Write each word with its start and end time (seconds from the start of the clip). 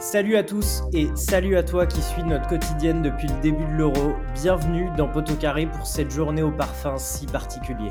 Salut 0.00 0.36
à 0.36 0.44
tous 0.44 0.84
et 0.92 1.08
salut 1.16 1.56
à 1.56 1.64
toi 1.64 1.84
qui 1.84 2.00
suis 2.00 2.22
notre 2.22 2.48
quotidienne 2.48 3.02
depuis 3.02 3.26
le 3.26 3.40
début 3.40 3.64
de 3.64 3.72
l'Euro. 3.72 4.14
Bienvenue 4.32 4.88
dans 4.96 5.08
Poteau 5.08 5.34
Carré 5.34 5.66
pour 5.66 5.88
cette 5.88 6.12
journée 6.12 6.42
au 6.42 6.52
parfum 6.52 6.96
si 6.98 7.26
particulier. 7.26 7.90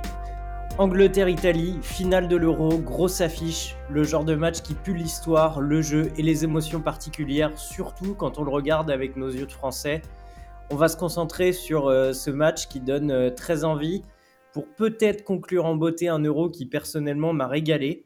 Angleterre-Italie, 0.77 1.77
finale 1.81 2.29
de 2.29 2.37
l'Euro, 2.37 2.77
grosse 2.77 3.19
affiche, 3.19 3.75
le 3.89 4.03
genre 4.03 4.23
de 4.23 4.35
match 4.35 4.61
qui 4.61 4.73
pue 4.73 4.93
l'histoire, 4.93 5.59
le 5.59 5.81
jeu 5.81 6.09
et 6.17 6.21
les 6.21 6.45
émotions 6.45 6.79
particulières, 6.79 7.51
surtout 7.59 8.15
quand 8.15 8.39
on 8.39 8.45
le 8.45 8.51
regarde 8.51 8.89
avec 8.89 9.17
nos 9.17 9.29
yeux 9.29 9.45
de 9.45 9.51
français. 9.51 10.01
On 10.71 10.77
va 10.77 10.87
se 10.87 10.95
concentrer 10.95 11.51
sur 11.51 11.87
euh, 11.89 12.13
ce 12.13 12.31
match 12.31 12.67
qui 12.67 12.79
donne 12.79 13.11
euh, 13.11 13.31
très 13.31 13.65
envie 13.65 14.01
pour 14.53 14.65
peut-être 14.65 15.25
conclure 15.25 15.65
en 15.65 15.75
beauté 15.75 16.07
un 16.07 16.19
Euro 16.19 16.47
qui 16.47 16.67
personnellement 16.67 17.33
m'a 17.33 17.47
régalé. 17.47 18.05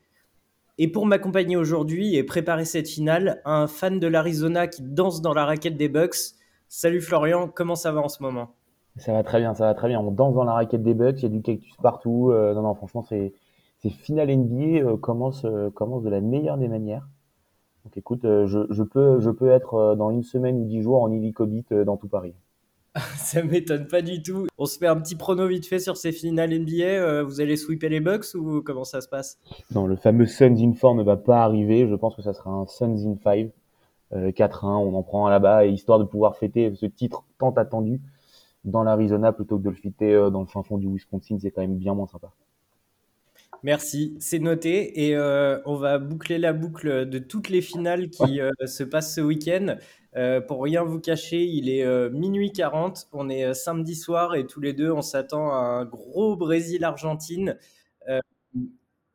Et 0.84 0.88
pour 0.88 1.06
m'accompagner 1.06 1.58
aujourd'hui 1.58 2.16
et 2.16 2.24
préparer 2.24 2.66
cette 2.66 2.90
finale, 2.90 3.40
un 3.46 3.68
fan 3.68 4.00
de 4.00 4.08
l'Arizona 4.08 4.66
qui 4.66 4.82
danse 4.82 5.22
dans 5.22 5.36
la 5.36 5.46
raquette 5.46 5.78
des 5.78 5.90
Bucks. 5.90 6.34
Salut 6.70 7.02
Florian, 7.02 7.48
comment 7.48 7.76
ça 7.76 7.92
va 7.92 8.02
en 8.02 8.08
ce 8.08 8.24
moment? 8.24 8.56
Ça 8.96 9.14
va 9.14 9.22
très 9.22 9.38
bien, 9.38 9.54
ça 9.54 9.66
va 9.66 9.76
très 9.76 9.90
bien. 9.90 10.00
On 10.00 10.10
danse 10.10 10.34
dans 10.34 10.44
la 10.44 10.54
raquette 10.54 10.82
des 10.82 10.96
Bucks, 10.96 11.20
il 11.20 11.22
y 11.22 11.26
a 11.28 11.30
du 11.30 11.44
cactus 11.44 11.76
partout. 11.84 12.32
Euh, 12.32 12.56
non, 12.56 12.64
non, 12.64 12.74
franchement, 12.74 13.04
c'est 13.04 13.32
finale 13.92 14.36
NBA 14.36 14.84
euh, 14.84 14.98
commence, 14.98 15.46
euh, 15.46 15.70
commence 15.70 16.02
de 16.02 16.10
la 16.10 16.20
meilleure 16.20 16.58
des 16.58 16.68
manières. 16.68 17.08
Donc 17.86 17.96
écoute, 17.96 18.22
je, 18.24 18.66
je, 18.72 18.82
peux, 18.82 19.20
je 19.20 19.30
peux 19.30 19.52
être 19.52 19.94
dans 19.94 20.10
une 20.10 20.24
semaine 20.24 20.60
ou 20.60 20.66
dix 20.66 20.82
jours 20.82 21.04
en 21.04 21.12
hélicobit 21.12 21.66
dans 21.86 21.98
tout 21.98 22.08
Paris. 22.08 22.34
ça 23.26 23.44
m'étonne 23.44 23.88
pas 23.88 24.02
du 24.02 24.22
tout. 24.22 24.48
On 24.58 24.66
se 24.66 24.78
fait 24.78 24.88
un 24.88 25.00
petit 25.00 25.16
prono 25.16 25.48
vite 25.48 25.66
fait 25.66 25.80
sur 25.80 25.98
ces 25.98 26.12
finales 26.12 26.58
NBA. 26.58 26.84
Euh, 26.84 27.24
vous 27.24 27.42
allez 27.42 27.56
sweeper 27.58 27.90
les 27.90 28.00
Bucks 28.00 28.34
ou 28.36 28.62
comment 28.62 28.84
ça 28.84 29.02
se 29.02 29.08
passe? 29.08 29.40
Non, 29.74 29.88
le 29.88 29.96
fameux 29.96 30.26
Suns 30.26 30.58
in 30.58 30.74
4 30.74 30.96
ne 30.96 31.04
va 31.04 31.18
pas 31.18 31.44
arriver. 31.44 31.88
Je 31.88 31.96
pense 31.96 32.16
que 32.16 32.22
ça 32.22 32.34
sera 32.34 32.52
un 32.52 32.66
Suns 32.68 33.06
in 33.06 33.16
5. 33.24 33.52
4-1, 34.14 34.66
on 34.66 34.94
en 34.96 35.04
prend 35.04 35.28
un 35.28 35.30
là-bas, 35.30 35.66
histoire 35.68 35.98
de 35.98 36.04
pouvoir 36.04 36.36
fêter 36.36 36.76
ce 36.76 36.86
titre 36.86 37.24
tant 37.38 37.52
attendu 37.52 38.02
dans 38.66 38.84
l'Arizona 38.84 39.32
plutôt 39.32 39.58
que 39.58 39.64
de 39.64 39.70
le 39.70 39.76
fêter 39.76 40.14
euh, 40.14 40.30
dans 40.30 40.42
le 40.42 40.48
fin 40.48 40.64
fond 40.64 40.78
du 40.78 40.88
Wisconsin. 40.88 41.38
C'est 41.40 41.52
quand 41.52 41.62
même 41.62 41.78
bien 41.78 41.94
moins 41.94 42.08
sympa. 42.08 42.32
Merci, 43.64 44.16
c'est 44.20 44.40
noté. 44.40 45.08
Et 45.08 45.16
euh, 45.16 45.60
on 45.66 45.76
va 45.76 46.00
boucler 46.00 46.38
la 46.38 46.54
boucle 46.54 47.08
de 47.08 47.20
toutes 47.20 47.50
les 47.50 47.62
finales 47.62 48.10
qui 48.10 48.40
se 48.66 48.84
passent 48.84 49.16
ce 49.16 49.22
week-end. 49.22 49.78
Euh, 50.18 50.42
pour 50.42 50.62
rien 50.64 50.84
vous 50.84 51.00
cacher, 51.00 51.44
il 51.44 51.70
est 51.70 51.86
euh, 51.86 52.10
minuit 52.10 52.52
40, 52.52 53.08
on 53.14 53.30
est 53.30 53.46
euh, 53.46 53.54
samedi 53.54 53.96
soir 53.96 54.36
et 54.36 54.46
tous 54.46 54.60
les 54.60 54.74
deux, 54.74 54.92
on 54.92 55.02
s'attend 55.02 55.52
à 55.52 55.58
un 55.58 55.86
gros 55.86 56.36
Brésil-Argentine. 56.36 57.58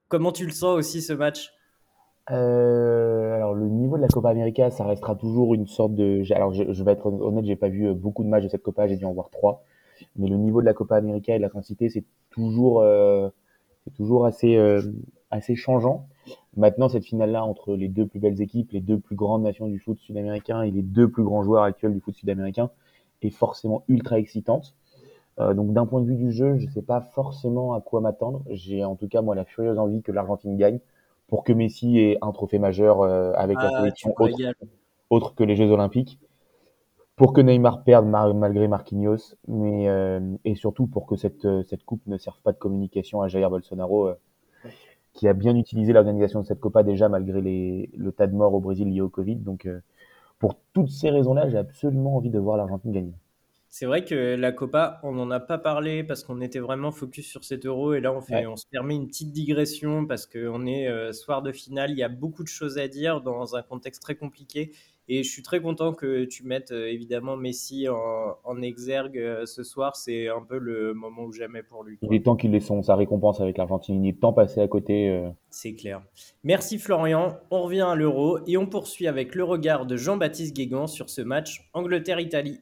comment 0.09 0.33
tu 0.33 0.47
le 0.47 0.53
sens 0.53 0.77
aussi 0.77 1.03
ce 1.03 1.13
match? 1.13 1.53
Alors 2.29 3.55
le 3.55 3.69
niveau 3.69 3.97
de 3.97 4.03
la 4.03 4.09
Copa 4.09 4.31
América, 4.31 4.71
ça 4.71 4.85
restera 4.85 5.15
toujours 5.15 5.55
une 5.55 5.67
sorte 5.67 5.95
de. 5.95 6.23
Alors 6.35 6.53
je, 6.53 6.85
vais 6.85 6.93
être 6.93 7.07
honnête, 7.07 7.45
j'ai 7.45 7.57
pas 7.57 7.69
vu 7.69 7.93
beaucoup 7.95 8.25
de 8.25 8.29
matchs 8.29 8.45
de 8.45 8.49
cette 8.49 8.63
Copa, 8.63 8.89
j'ai 8.89 8.97
dû 8.97 9.05
en 9.05 9.13
voir 9.13 9.31
trois. 9.31 9.65
Mais 10.17 10.29
le 10.29 10.37
niveau 10.37 10.61
de 10.61 10.67
la 10.67 10.75
Copa 10.75 10.97
América 10.97 11.35
et 11.35 11.39
de 11.39 11.43
l'intensité, 11.43 11.89
c'est 11.89 12.05
toujours, 12.31 12.85
c'est 13.87 13.95
toujours 13.95 14.27
assez, 14.27 14.59
assez 15.31 15.55
changeant. 15.55 16.07
Maintenant, 16.57 16.89
cette 16.89 17.05
finale-là 17.05 17.45
entre 17.45 17.77
les 17.77 17.89
deux 17.89 18.07
plus 18.07 18.19
belles 18.19 18.41
équipes, 18.41 18.73
les 18.73 18.81
deux 18.81 18.99
plus 18.99 19.17
grandes 19.17 19.43
nations 19.43 19.69
du 19.69 19.79
foot 19.79 19.99
sud-américain 19.99 20.63
et 20.63 20.71
les 20.71 20.83
deux 20.83 21.09
plus 21.09 21.23
grands 21.23 21.43
joueurs 21.43 21.63
actuels 21.63 21.93
du 21.93 22.01
foot 22.01 22.15
sud-américain 22.15 22.71
est 23.23 23.31
forcément 23.31 23.85
ultra 23.89 24.19
excitante. 24.19 24.75
Euh, 25.39 25.53
donc 25.53 25.73
d'un 25.73 25.87
point 25.87 26.01
de 26.01 26.07
vue 26.07 26.17
du 26.17 26.33
jeu, 26.33 26.57
je 26.59 26.67
ne 26.67 26.71
sais 26.71 26.83
pas 26.83 27.01
forcément 27.01 27.75
à 27.75 27.81
quoi 27.81 28.01
m'attendre. 28.01 28.43
J'ai 28.51 28.85
en 28.85 28.97
tout 28.97 29.09
cas 29.09 29.21
moi 29.21 29.35
la 29.35 29.45
furieuse 29.45 29.79
envie 29.79 30.03
que 30.03 30.13
l'Argentine 30.13 30.57
gagne 30.57 30.81
pour 31.29 31.45
que 31.45 31.53
Messi 31.53 31.99
ait 31.99 32.19
un 32.23 32.33
trophée 32.33 32.59
majeur 32.59 33.03
euh, 33.03 33.33
avec 33.35 33.57
la 33.57 33.71
ah, 33.75 33.81
sélection 33.81 34.15
autre, 35.11 35.35
que 35.35 35.45
les 35.45 35.57
Jeux 35.57 35.71
Olympiques, 35.71 36.19
pour 37.17 37.33
que 37.33 37.41
Neymar 37.41 37.83
perde 37.83 38.07
malgré 38.07 38.69
Marquinhos, 38.69 39.35
mais 39.49 39.89
euh, 39.89 40.21
et 40.45 40.55
surtout 40.55 40.87
pour 40.87 41.07
que 41.07 41.17
cette 41.17 41.47
cette 41.65 41.85
coupe 41.85 42.07
ne 42.07 42.19
serve 42.19 42.41
pas 42.43 42.53
de 42.53 42.59
communication 42.59 43.23
à 43.23 43.29
Jair 43.29 43.51
Bolsonaro 43.51 44.15
qui 45.17 45.27
a 45.27 45.33
bien 45.33 45.57
utilisé 45.57 45.93
l'organisation 45.93 46.43
de 46.43 46.47
cette 46.47 46.61
Copa 46.61 46.83
déjà 46.83 47.09
malgré 47.09 47.41
les, 47.41 47.91
le 47.97 48.13
tas 48.13 48.27
de 48.27 48.35
morts 48.35 48.55
au 48.55 48.61
Brésil 48.61 48.89
lié 48.89 49.01
au 49.01 49.09
Covid. 49.09 49.37
Donc, 49.37 49.67
euh, 49.67 49.81
pour 50.39 50.57
toutes 50.73 50.91
ces 50.91 51.11
raisons-là, 51.11 51.49
j'ai 51.49 51.57
absolument 51.57 52.17
envie 52.17 52.31
de 52.31 52.39
voir 52.39 52.57
l'Argentine 52.59 52.93
gagner. 52.93 53.15
C'est 53.69 53.87
vrai 53.87 54.05
que 54.05 54.37
la 54.37 54.53
Copa, 54.53 55.01
on 55.03 55.13
n'en 55.13 55.31
a 55.31 55.41
pas 55.41 55.59
parlé 55.59 56.05
parce 56.05 56.23
qu'on 56.23 56.41
était 56.41 56.61
vraiment 56.61 56.93
focus 56.93 57.27
sur 57.27 57.45
cet 57.45 57.67
euro 57.67 57.95
et 57.95 58.01
là 58.01 58.13
on, 58.13 58.21
fait, 58.23 58.47
on 58.47 58.57
se 58.57 58.67
permet 58.67 58.95
une 58.95 59.07
petite 59.07 59.33
digression 59.33 60.07
parce 60.07 60.27
qu'on 60.27 60.67
est 60.67 60.89
euh, 60.89 61.13
soir 61.13 61.43
de 61.43 61.53
finale, 61.53 61.91
il 61.91 61.99
y 61.99 62.03
a 62.03 62.09
beaucoup 62.09 62.43
de 62.43 62.49
choses 62.49 62.79
à 62.79 62.89
dire 62.89 63.21
dans 63.21 63.55
un 63.55 63.63
contexte 63.63 64.01
très 64.01 64.15
compliqué 64.15 64.73
et 65.09 65.23
je 65.23 65.31
suis 65.31 65.43
très 65.43 65.61
content 65.61 65.93
que 65.93 66.25
tu 66.25 66.45
mettes 66.45 66.73
euh, 66.73 66.91
évidemment 66.91 67.37
Messi 67.37 67.87
en, 67.89 68.63
exergue 68.63 69.19
euh, 69.19 69.47
ce 69.47 69.63
soir. 69.63 69.95
C'est 69.95 70.29
un 70.29 70.43
peu 70.43 70.59
le 70.59 70.95
moment 70.95 71.25
ou 71.25 71.33
jamais 71.33 71.63
pour 71.63 71.85
lui. 71.85 71.99
Il 72.03 72.15
est 72.15 72.25
temps 72.25 72.37
qu'il 72.37 72.55
ait 72.55 72.61
son, 72.61 72.83
sa 72.83 72.97
récompense 72.97 73.41
avec 73.41 73.59
l'Argentine. 73.59 74.03
Il 74.05 74.09
est 74.09 74.21
temps 74.21 74.33
passé 74.33 74.61
à 74.61 74.69
côté. 74.69 75.09
Euh. 75.11 75.29
C'est 75.51 75.75
clair. 75.75 76.03
Merci 76.43 76.79
Florian. 76.79 77.37
On 77.51 77.63
revient 77.63 77.83
à 77.83 77.95
l'Euro 77.95 78.39
et 78.47 78.57
on 78.57 78.67
poursuit 78.67 79.07
avec 79.07 79.35
le 79.35 79.45
regard 79.45 79.87
de 79.87 79.97
Jean-Baptiste 79.97 80.57
Guégan 80.57 80.87
sur 80.87 81.09
ce 81.11 81.23
match 81.23 81.69
Angleterre-Italie. 81.73 82.61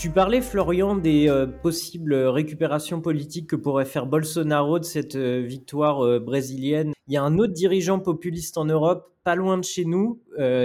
Tu 0.00 0.08
parlais, 0.08 0.40
Florian, 0.40 0.96
des 0.96 1.28
euh, 1.28 1.46
possibles 1.46 2.14
récupérations 2.14 3.02
politiques 3.02 3.50
que 3.50 3.56
pourrait 3.56 3.84
faire 3.84 4.06
Bolsonaro 4.06 4.78
de 4.78 4.84
cette 4.84 5.14
euh, 5.14 5.40
victoire 5.40 6.00
euh, 6.00 6.18
brésilienne. 6.18 6.94
Il 7.06 7.12
y 7.12 7.18
a 7.18 7.22
un 7.22 7.38
autre 7.38 7.52
dirigeant 7.52 8.00
populiste 8.00 8.56
en 8.56 8.64
Europe, 8.64 9.12
pas 9.24 9.34
loin 9.34 9.58
de 9.58 9.62
chez 9.62 9.84
nous, 9.84 10.22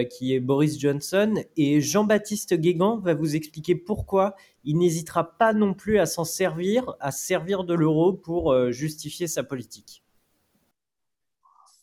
qui 0.09 0.33
est 0.33 0.39
Boris 0.39 0.79
Johnson. 0.79 1.33
Et 1.57 1.81
Jean-Baptiste 1.81 2.53
Guégan 2.53 2.99
va 2.99 3.13
vous 3.13 3.35
expliquer 3.35 3.75
pourquoi 3.75 4.35
il 4.63 4.77
n'hésitera 4.77 5.37
pas 5.37 5.51
non 5.51 5.73
plus 5.73 5.99
à 5.99 6.05
s'en 6.05 6.23
servir, 6.23 6.95
à 7.01 7.11
servir 7.11 7.65
de 7.65 7.73
l'euro 7.73 8.13
pour 8.13 8.55
justifier 8.71 9.27
sa 9.27 9.43
politique. 9.43 10.03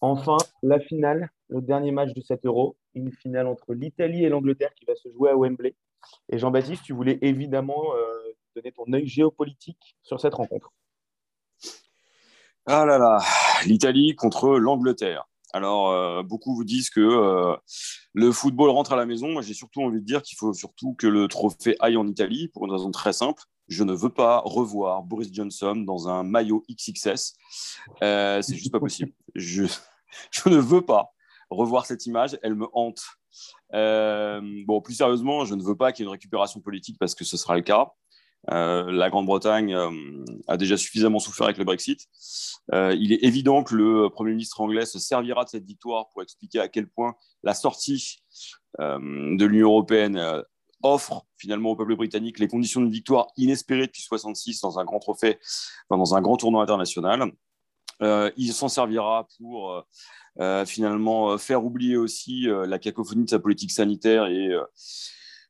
Enfin, 0.00 0.38
la 0.62 0.80
finale, 0.80 1.30
le 1.48 1.60
dernier 1.60 1.90
match 1.90 2.14
de 2.14 2.22
cet 2.22 2.46
euro, 2.46 2.76
une 2.94 3.12
finale 3.12 3.46
entre 3.46 3.74
l'Italie 3.74 4.24
et 4.24 4.30
l'Angleterre 4.30 4.72
qui 4.74 4.86
va 4.86 4.94
se 4.94 5.10
jouer 5.10 5.30
à 5.30 5.36
Wembley. 5.36 5.74
Et 6.30 6.38
Jean-Baptiste, 6.38 6.82
tu 6.84 6.92
voulais 6.92 7.18
évidemment 7.22 7.94
euh, 7.94 8.34
donner 8.56 8.72
ton 8.72 8.90
œil 8.92 9.06
géopolitique 9.06 9.96
sur 10.02 10.20
cette 10.20 10.34
rencontre. 10.34 10.72
Ah 12.66 12.86
là 12.86 12.98
là, 12.98 13.18
l'Italie 13.66 14.14
contre 14.14 14.50
l'Angleterre. 14.50 15.26
Alors, 15.52 15.90
euh, 15.90 16.22
beaucoup 16.22 16.54
vous 16.54 16.64
disent 16.64 16.88
que 16.88 17.00
euh, 17.00 17.56
le 18.14 18.32
football 18.32 18.70
rentre 18.70 18.92
à 18.92 18.96
la 18.96 19.04
maison. 19.04 19.28
Moi, 19.28 19.42
j'ai 19.42 19.52
surtout 19.52 19.82
envie 19.82 20.00
de 20.00 20.04
dire 20.04 20.22
qu'il 20.22 20.38
faut 20.38 20.54
surtout 20.54 20.94
que 20.94 21.06
le 21.06 21.28
trophée 21.28 21.76
aille 21.80 21.96
en 21.96 22.06
Italie 22.06 22.48
pour 22.48 22.64
une 22.64 22.72
raison 22.72 22.90
très 22.90 23.12
simple. 23.12 23.42
Je 23.68 23.84
ne 23.84 23.92
veux 23.92 24.08
pas 24.08 24.40
revoir 24.44 25.02
Boris 25.02 25.28
Johnson 25.32 25.76
dans 25.76 26.08
un 26.08 26.22
maillot 26.22 26.64
XXS. 26.70 27.34
c'est 28.00 28.54
juste 28.54 28.72
pas 28.72 28.80
possible. 28.80 29.12
Je, 29.34 29.64
je 30.30 30.48
ne 30.48 30.58
veux 30.58 30.82
pas 30.82 31.12
revoir 31.50 31.86
cette 31.86 32.06
image. 32.06 32.38
Elle 32.42 32.54
me 32.54 32.68
hante. 32.72 33.02
Euh, 33.74 34.40
bon, 34.66 34.80
plus 34.80 34.94
sérieusement, 34.94 35.44
je 35.44 35.54
ne 35.54 35.62
veux 35.62 35.76
pas 35.76 35.92
qu'il 35.92 36.02
y 36.02 36.04
ait 36.04 36.08
une 36.08 36.12
récupération 36.12 36.60
politique 36.60 36.98
parce 36.98 37.14
que 37.14 37.24
ce 37.24 37.36
sera 37.36 37.56
le 37.56 37.62
cas. 37.62 37.92
Euh, 38.50 38.90
la 38.90 39.08
Grande-Bretagne 39.08 39.74
euh, 39.74 40.24
a 40.48 40.56
déjà 40.56 40.76
suffisamment 40.76 41.20
souffert 41.20 41.44
avec 41.44 41.58
le 41.58 41.64
Brexit. 41.64 42.08
il 42.72 43.12
est 43.12 43.22
évident 43.22 43.62
que 43.62 43.74
le 43.74 44.08
Premier 44.10 44.32
ministre 44.32 44.60
anglais 44.60 44.84
se 44.84 44.98
servira 44.98 45.44
de 45.44 45.48
cette 45.48 45.64
victoire 45.64 46.08
pour 46.10 46.22
expliquer 46.22 46.58
à 46.58 46.68
quel 46.68 46.88
point 46.88 47.14
la 47.42 47.54
sortie 47.54 48.22
de 48.78 49.44
l'Union 49.44 49.68
européenne 49.68 50.42
offre 50.82 51.26
finalement 51.36 51.70
au 51.70 51.76
peuple 51.76 51.94
britannique 51.94 52.40
les 52.40 52.48
conditions 52.48 52.80
de 52.80 52.90
victoire 52.90 53.28
inespérées 53.36 53.86
depuis 53.86 54.02
66 54.02 54.60
dans 54.62 54.80
un 54.80 54.84
grand 54.84 54.98
trophée, 54.98 55.38
dans 55.90 56.14
un 56.14 56.20
grand 56.20 56.36
tournoi 56.36 56.62
international. 56.62 57.30
il 58.00 58.52
s'en 58.52 58.68
servira 58.68 59.28
pour 59.38 59.84
finalement 60.66 61.32
euh, 61.32 61.38
faire 61.38 61.64
oublier 61.64 61.96
aussi 61.96 62.48
euh, 62.48 62.66
la 62.66 62.78
cacophonie 62.78 63.24
de 63.24 63.30
sa 63.30 63.38
politique 63.38 63.70
sanitaire 63.70 64.26
et 64.26 64.50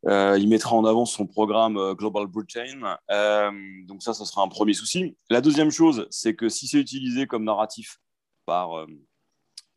il 0.05 0.49
mettra 0.49 0.75
en 0.75 0.84
avant 0.84 1.05
son 1.05 1.26
programme 1.26 1.94
Global 1.94 2.26
Britain. 2.26 2.96
donc 3.87 4.02
ça, 4.02 4.12
ça 4.12 4.25
sera 4.25 4.43
un 4.43 4.49
premier 4.49 4.75
souci. 4.75 5.17
La 5.31 5.40
deuxième 5.40 5.70
chose, 5.70 6.08
c'est 6.11 6.34
que 6.34 6.49
si 6.49 6.67
c'est 6.67 6.81
utilisé 6.81 7.29
comme 7.29 7.44
narratif 7.44 8.00
par 8.44 8.84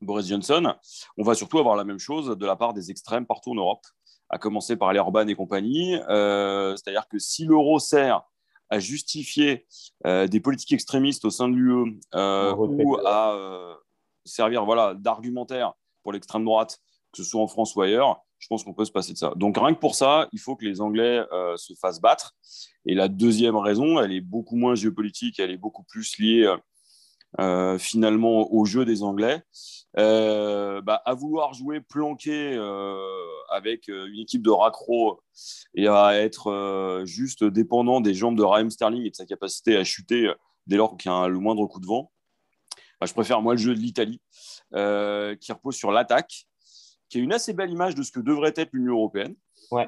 Boris 0.02 0.28
Johnson, 0.28 0.74
on 1.18 1.24
va 1.24 1.36
surtout 1.36 1.60
avoir 1.60 1.76
la 1.76 1.84
même 1.84 2.00
chose 2.00 2.36
de 2.36 2.46
la 2.48 2.56
part 2.56 2.74
des 2.74 2.90
extrêmes 2.90 3.28
partout 3.28 3.52
en 3.52 3.56
Europe, 3.56 3.86
à 4.32 4.40
commencer 4.40 4.76
par 4.76 4.94
les 4.94 5.00
Orban 5.00 5.28
et 5.28 5.36
compagnie. 5.36 5.92
C'est-à-dire 5.94 7.08
que 7.08 7.20
si 7.20 7.46
l'euro 7.46 7.78
sert 7.78 8.24
à 8.72 8.80
justifier 8.80 9.68
des 10.06 10.40
politiques 10.40 10.74
extrémistes 10.74 11.26
au 11.26 11.30
sein 11.30 11.50
de 11.50 11.54
l'UE 11.54 12.00
ou 12.16 12.98
à 13.06 13.78
servir 14.26 14.66
voilà, 14.66 14.94
d'argumentaire 14.96 15.74
pour 16.04 16.12
l'extrême 16.12 16.44
droite, 16.44 16.80
que 17.12 17.24
ce 17.24 17.30
soit 17.30 17.42
en 17.42 17.48
France 17.48 17.76
ou 17.76 17.82
ailleurs, 17.82 18.22
je 18.40 18.48
pense 18.48 18.64
qu'on 18.64 18.74
peut 18.74 18.86
se 18.86 18.92
passer 18.92 19.14
de 19.14 19.18
ça. 19.18 19.32
Donc 19.36 19.58
rien 19.58 19.74
que 19.74 19.80
pour 19.80 19.96
ça, 19.96 20.28
il 20.32 20.40
faut 20.40 20.56
que 20.56 20.66
les 20.66 20.82
Anglais 20.82 21.24
euh, 21.32 21.56
se 21.58 21.74
fassent 21.74 22.02
battre. 22.02 22.36
Et 22.86 22.94
la 22.94 23.08
deuxième 23.08 23.56
raison, 23.56 24.00
elle 24.00 24.12
est 24.12 24.22
beaucoup 24.22 24.56
moins 24.56 24.76
géopolitique, 24.76 25.40
elle 25.40 25.52
est 25.52 25.58
beaucoup 25.58 25.84
plus 25.84 26.18
liée 26.18 26.54
finalement 27.80 28.50
au 28.54 28.64
jeu 28.64 28.86
des 28.86 29.04
Anglais. 29.04 29.42
Bah, 29.96 31.02
à 31.06 31.14
vouloir 31.14 31.54
jouer 31.54 31.82
planqué 31.82 32.56
avec 33.50 33.88
une 33.88 34.20
équipe 34.20 34.42
de 34.42 34.52
raccro 34.52 35.20
et 35.74 35.88
à 35.88 36.18
être 36.18 37.02
juste 37.06 37.44
dépendant 37.44 38.00
des 38.00 38.14
jambes 38.14 38.38
de 38.38 38.44
Raheem 38.44 38.70
Sterling 38.70 39.06
et 39.06 39.10
de 39.10 39.16
sa 39.16 39.26
capacité 39.26 39.76
à 39.76 39.84
chuter 39.84 40.32
dès 40.68 40.78
lors 40.78 40.98
qu'il 40.98 41.12
y 41.12 41.14
a 41.14 41.28
le 41.28 41.40
moindre 41.40 41.66
coup 41.66 41.80
de 41.80 41.86
vent, 41.86 42.12
je 43.04 43.14
préfère 43.14 43.42
moi 43.42 43.54
le 43.54 43.60
jeu 43.60 43.76
de 43.76 43.80
l'Italie 43.80 44.22
qui 44.72 45.52
repose 45.52 45.76
sur 45.76 45.92
l'attaque, 45.92 46.48
qui 47.10 47.20
est 47.20 47.22
une 47.22 47.34
assez 47.34 47.54
belle 47.54 47.72
image 47.72 47.96
de 47.96 48.04
ce 48.04 48.12
que 48.12 48.20
devrait 48.20 48.54
être 48.56 48.70
l'Union 48.74 48.94
européenne, 48.94 49.36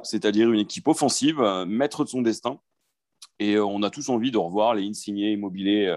c'est-à-dire 0.03 0.51
une 0.51 0.59
équipe 0.59 0.87
offensive, 0.87 1.41
maître 1.67 2.03
de 2.03 2.09
son 2.09 2.21
destin. 2.21 2.59
Et 3.39 3.59
on 3.59 3.83
a 3.83 3.89
tous 3.89 4.09
envie 4.09 4.31
de 4.31 4.37
revoir 4.37 4.75
les 4.75 4.87
Insigne, 4.87 5.19
Immobilier 5.19 5.95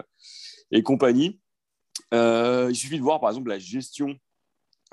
et 0.71 0.83
compagnie. 0.83 1.41
il 2.12 2.75
suffit 2.75 2.99
de 2.99 3.03
voir 3.03 3.21
par 3.21 3.31
exemple 3.31 3.51
la 3.51 3.59
gestion 3.59 4.17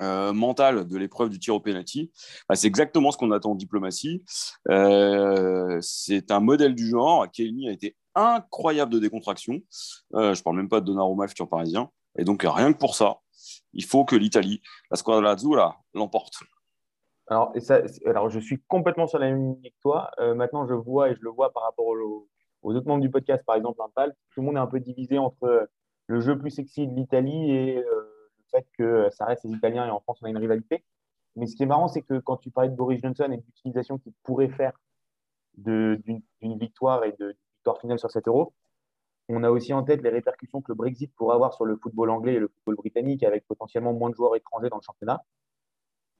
euh, 0.00 0.32
mentale 0.32 0.86
de 0.86 0.96
l'épreuve 0.96 1.28
du 1.28 1.40
tir 1.40 1.56
au 1.56 1.60
penalty, 1.60 2.12
bah, 2.48 2.54
c'est 2.54 2.68
exactement 2.68 3.10
ce 3.10 3.16
qu'on 3.16 3.32
attend 3.32 3.50
en 3.50 3.54
diplomatie. 3.56 4.22
Euh, 4.70 5.78
c'est 5.80 6.30
un 6.30 6.38
modèle 6.38 6.76
du 6.76 6.88
genre. 6.88 7.28
Kelly 7.32 7.68
a 7.68 7.72
été 7.72 7.96
incroyable 8.14 8.92
de 8.92 9.00
décontraction. 9.00 9.60
Euh, 10.14 10.34
je 10.34 10.40
ne 10.40 10.44
parle 10.44 10.56
même 10.56 10.68
pas 10.68 10.80
de 10.80 10.86
Donnarumma, 10.86 11.26
futur 11.26 11.48
parisien. 11.48 11.90
Et 12.16 12.24
donc, 12.24 12.44
rien 12.44 12.72
que 12.72 12.78
pour 12.78 12.94
ça, 12.94 13.18
il 13.72 13.84
faut 13.84 14.04
que 14.04 14.16
l'Italie, 14.16 14.62
la 14.90 14.96
squadra 14.96 15.34
là, 15.34 15.76
l'emporte. 15.94 16.42
Alors, 17.28 17.52
alors, 18.06 18.30
je 18.30 18.40
suis 18.40 18.62
complètement 18.68 19.06
sur 19.06 19.18
la 19.18 19.26
même 19.26 19.54
ligne 19.54 19.70
que 19.70 19.80
toi. 19.82 20.10
maintenant, 20.34 20.66
je 20.66 20.74
vois 20.74 21.10
et 21.10 21.14
je 21.14 21.20
le 21.22 21.30
vois 21.30 21.52
par 21.52 21.64
rapport 21.64 21.86
aux, 21.86 22.26
autres 22.62 22.86
membres 22.86 23.02
du 23.02 23.10
podcast, 23.10 23.44
par 23.44 23.56
exemple, 23.56 23.80
Impal, 23.82 24.14
tout 24.32 24.40
le 24.40 24.46
monde 24.46 24.56
est 24.56 24.60
un 24.60 24.66
peu 24.66 24.80
divisé 24.80 25.18
entre 25.18 25.68
le 26.06 26.20
jeu 26.20 26.38
plus 26.38 26.50
sexy 26.50 26.86
de 26.86 26.94
l'Italie 26.94 27.50
et 27.50 27.84
fait 28.50 28.66
que 28.76 29.08
ça 29.10 29.26
reste 29.26 29.44
les 29.44 29.52
Italiens 29.52 29.86
et 29.86 29.90
en 29.90 30.00
France, 30.00 30.18
on 30.22 30.26
a 30.26 30.30
une 30.30 30.38
rivalité. 30.38 30.84
Mais 31.36 31.46
ce 31.46 31.54
qui 31.56 31.62
est 31.62 31.66
marrant, 31.66 31.88
c'est 31.88 32.02
que 32.02 32.18
quand 32.18 32.36
tu 32.36 32.50
parlais 32.50 32.70
de 32.70 32.74
Boris 32.74 33.00
Johnson 33.00 33.30
et 33.30 33.36
de 33.36 33.42
l'utilisation 33.42 33.98
qu'il 33.98 34.12
pourrait 34.22 34.48
faire 34.48 34.72
d'une 35.56 36.22
victoire 36.40 37.04
et 37.04 37.12
de 37.18 37.36
victoire 37.56 37.78
finale 37.80 37.98
sur 37.98 38.10
7 38.10 38.28
euros, 38.28 38.54
on 39.28 39.44
a 39.44 39.50
aussi 39.50 39.72
en 39.72 39.82
tête 39.82 40.02
les 40.02 40.10
répercussions 40.10 40.62
que 40.62 40.72
le 40.72 40.74
Brexit 40.74 41.14
pourrait 41.14 41.34
avoir 41.34 41.54
sur 41.54 41.64
le 41.64 41.76
football 41.76 42.10
anglais 42.10 42.34
et 42.34 42.38
le 42.38 42.48
football 42.48 42.76
britannique, 42.76 43.22
avec 43.22 43.46
potentiellement 43.46 43.92
moins 43.92 44.10
de 44.10 44.14
joueurs 44.14 44.36
étrangers 44.36 44.70
dans 44.70 44.76
le 44.76 44.82
championnat. 44.82 45.22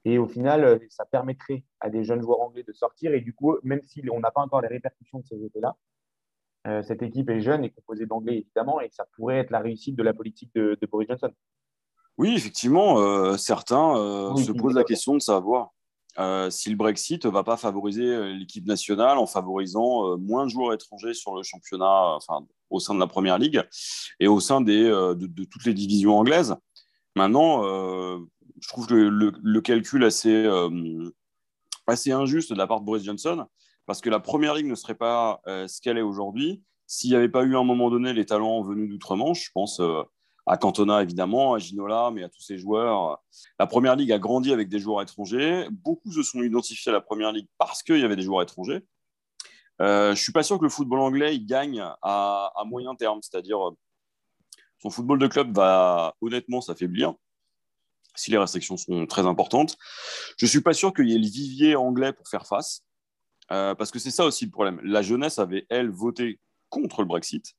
Et 0.05 0.17
au 0.17 0.27
final, 0.27 0.79
ça 0.89 1.05
permettrait 1.05 1.63
à 1.79 1.89
des 1.89 2.03
jeunes 2.03 2.21
joueurs 2.21 2.41
anglais 2.41 2.63
de 2.63 2.71
sortir. 2.71 3.13
Et 3.13 3.21
du 3.21 3.33
coup, 3.33 3.57
même 3.63 3.81
si 3.83 4.03
on 4.11 4.19
n'a 4.19 4.31
pas 4.31 4.41
encore 4.41 4.61
les 4.61 4.67
répercussions 4.67 5.19
de 5.19 5.25
ces 5.25 5.43
effets-là, 5.43 5.75
euh, 6.67 6.83
cette 6.83 7.01
équipe 7.01 7.29
est 7.29 7.41
jeune 7.41 7.63
et 7.63 7.71
composée 7.71 8.05
d'anglais, 8.05 8.39
évidemment, 8.39 8.79
et 8.81 8.89
ça 8.91 9.05
pourrait 9.15 9.39
être 9.39 9.49
la 9.49 9.59
réussite 9.59 9.95
de 9.95 10.03
la 10.03 10.13
politique 10.13 10.53
de 10.53 10.77
Boris 10.89 11.07
Johnson. 11.07 11.31
Oui, 12.19 12.35
effectivement, 12.35 12.99
euh, 12.99 13.37
certains 13.37 13.95
euh, 13.95 14.35
se 14.35 14.51
posent 14.51 14.75
la 14.75 14.83
question 14.83 15.13
de 15.13 15.21
savoir 15.21 15.69
euh, 16.19 16.49
si 16.49 16.69
le 16.69 16.75
Brexit 16.75 17.25
ne 17.25 17.29
va 17.31 17.43
pas 17.43 17.57
favoriser 17.57 18.33
l'équipe 18.33 18.65
nationale 18.65 19.17
en 19.17 19.25
favorisant 19.25 20.17
moins 20.17 20.45
de 20.45 20.51
joueurs 20.51 20.73
étrangers 20.73 21.13
sur 21.13 21.35
le 21.35 21.43
championnat, 21.43 22.15
enfin, 22.15 22.45
au 22.69 22.79
sein 22.79 22.93
de 22.93 22.99
la 22.99 23.07
Première 23.07 23.37
Ligue 23.37 23.63
et 24.19 24.27
au 24.27 24.39
sein 24.39 24.61
des, 24.61 24.83
de, 24.83 25.43
toutes 25.45 25.65
les 25.65 25.73
divisions 25.73 26.17
anglaises. 26.17 26.55
Maintenant, 27.15 27.63
je 27.63 28.67
trouve 28.67 28.91
le, 28.93 29.09
le 29.09 29.61
calcul 29.61 30.03
assez, 30.03 30.47
assez 31.87 32.11
injuste 32.11 32.51
de 32.51 32.57
la 32.57 32.67
part 32.67 32.81
de 32.81 32.85
Boris 32.85 33.03
Johnson, 33.03 33.45
parce 33.85 34.01
que 34.01 34.09
la 34.09 34.19
Première 34.19 34.53
Ligue 34.53 34.67
ne 34.67 34.75
serait 34.75 34.95
pas 34.95 35.41
ce 35.45 35.79
qu'elle 35.81 35.97
est 35.97 36.03
aujourd'hui 36.03 36.61
s'il 36.89 37.11
n'y 37.11 37.15
avait 37.15 37.29
pas 37.29 37.43
eu 37.43 37.55
à 37.55 37.59
un 37.59 37.63
moment 37.63 37.91
donné 37.91 38.13
les 38.13 38.25
talents 38.25 38.63
venus 38.63 38.89
d'outre-Manche. 38.89 39.45
Je 39.45 39.51
pense 39.53 39.79
à 40.49 40.57
Cantona 40.57 41.03
évidemment, 41.03 41.53
à 41.53 41.59
Ginola, 41.59 42.09
mais 42.11 42.23
à 42.23 42.29
tous 42.29 42.41
ces 42.41 42.57
joueurs. 42.57 43.21
La 43.59 43.67
Première 43.67 43.95
Ligue 43.95 44.11
a 44.11 44.17
grandi 44.17 44.51
avec 44.51 44.67
des 44.67 44.79
joueurs 44.79 44.99
étrangers. 45.03 45.67
Beaucoup 45.69 46.11
se 46.11 46.23
sont 46.23 46.41
identifiés 46.41 46.89
à 46.89 46.93
la 46.93 47.01
Première 47.01 47.31
Ligue 47.31 47.47
parce 47.59 47.83
qu'il 47.83 47.99
y 47.99 48.03
avait 48.03 48.15
des 48.15 48.23
joueurs 48.23 48.41
étrangers. 48.41 48.83
Euh, 49.79 50.07
je 50.07 50.11
ne 50.11 50.15
suis 50.15 50.31
pas 50.31 50.41
sûr 50.41 50.57
que 50.57 50.63
le 50.63 50.71
football 50.71 50.99
anglais 50.99 51.35
il 51.35 51.45
gagne 51.45 51.85
à, 52.01 52.51
moyen 52.65 52.95
terme, 52.95 53.19
c'est-à-dire 53.21 53.59
son 54.81 54.89
football 54.89 55.19
de 55.19 55.27
club 55.27 55.55
va 55.55 56.15
honnêtement 56.19 56.61
s'affaiblir 56.61 57.13
si 58.15 58.31
les 58.31 58.37
restrictions 58.39 58.75
sont 58.75 59.05
très 59.05 59.27
importantes. 59.27 59.77
Je 60.37 60.45
ne 60.45 60.49
suis 60.49 60.61
pas 60.61 60.73
sûr 60.73 60.95
qu'il 60.95 61.09
y 61.09 61.13
ait 61.13 61.19
le 61.19 61.29
vivier 61.29 61.75
anglais 61.75 62.11
pour 62.11 62.27
faire 62.27 62.47
face, 62.47 62.81
euh, 63.51 63.75
parce 63.75 63.91
que 63.91 63.99
c'est 63.99 64.11
ça 64.11 64.25
aussi 64.25 64.45
le 64.45 64.51
problème. 64.51 64.81
La 64.83 65.03
jeunesse 65.03 65.37
avait, 65.37 65.67
elle, 65.69 65.91
voté 65.91 66.39
contre 66.69 67.01
le 67.01 67.07
Brexit. 67.07 67.53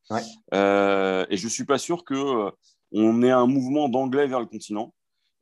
Euh, 0.53 1.25
et 1.31 1.37
je 1.37 1.45
ne 1.45 1.51
suis 1.51 1.65
pas 1.65 1.79
sûr 1.79 2.05
que 2.05 2.53
on 2.93 3.23
est 3.23 3.31
un 3.31 3.47
mouvement 3.47 3.89
d'anglais 3.89 4.27
vers 4.27 4.41
le 4.41 4.47
continent. 4.47 4.95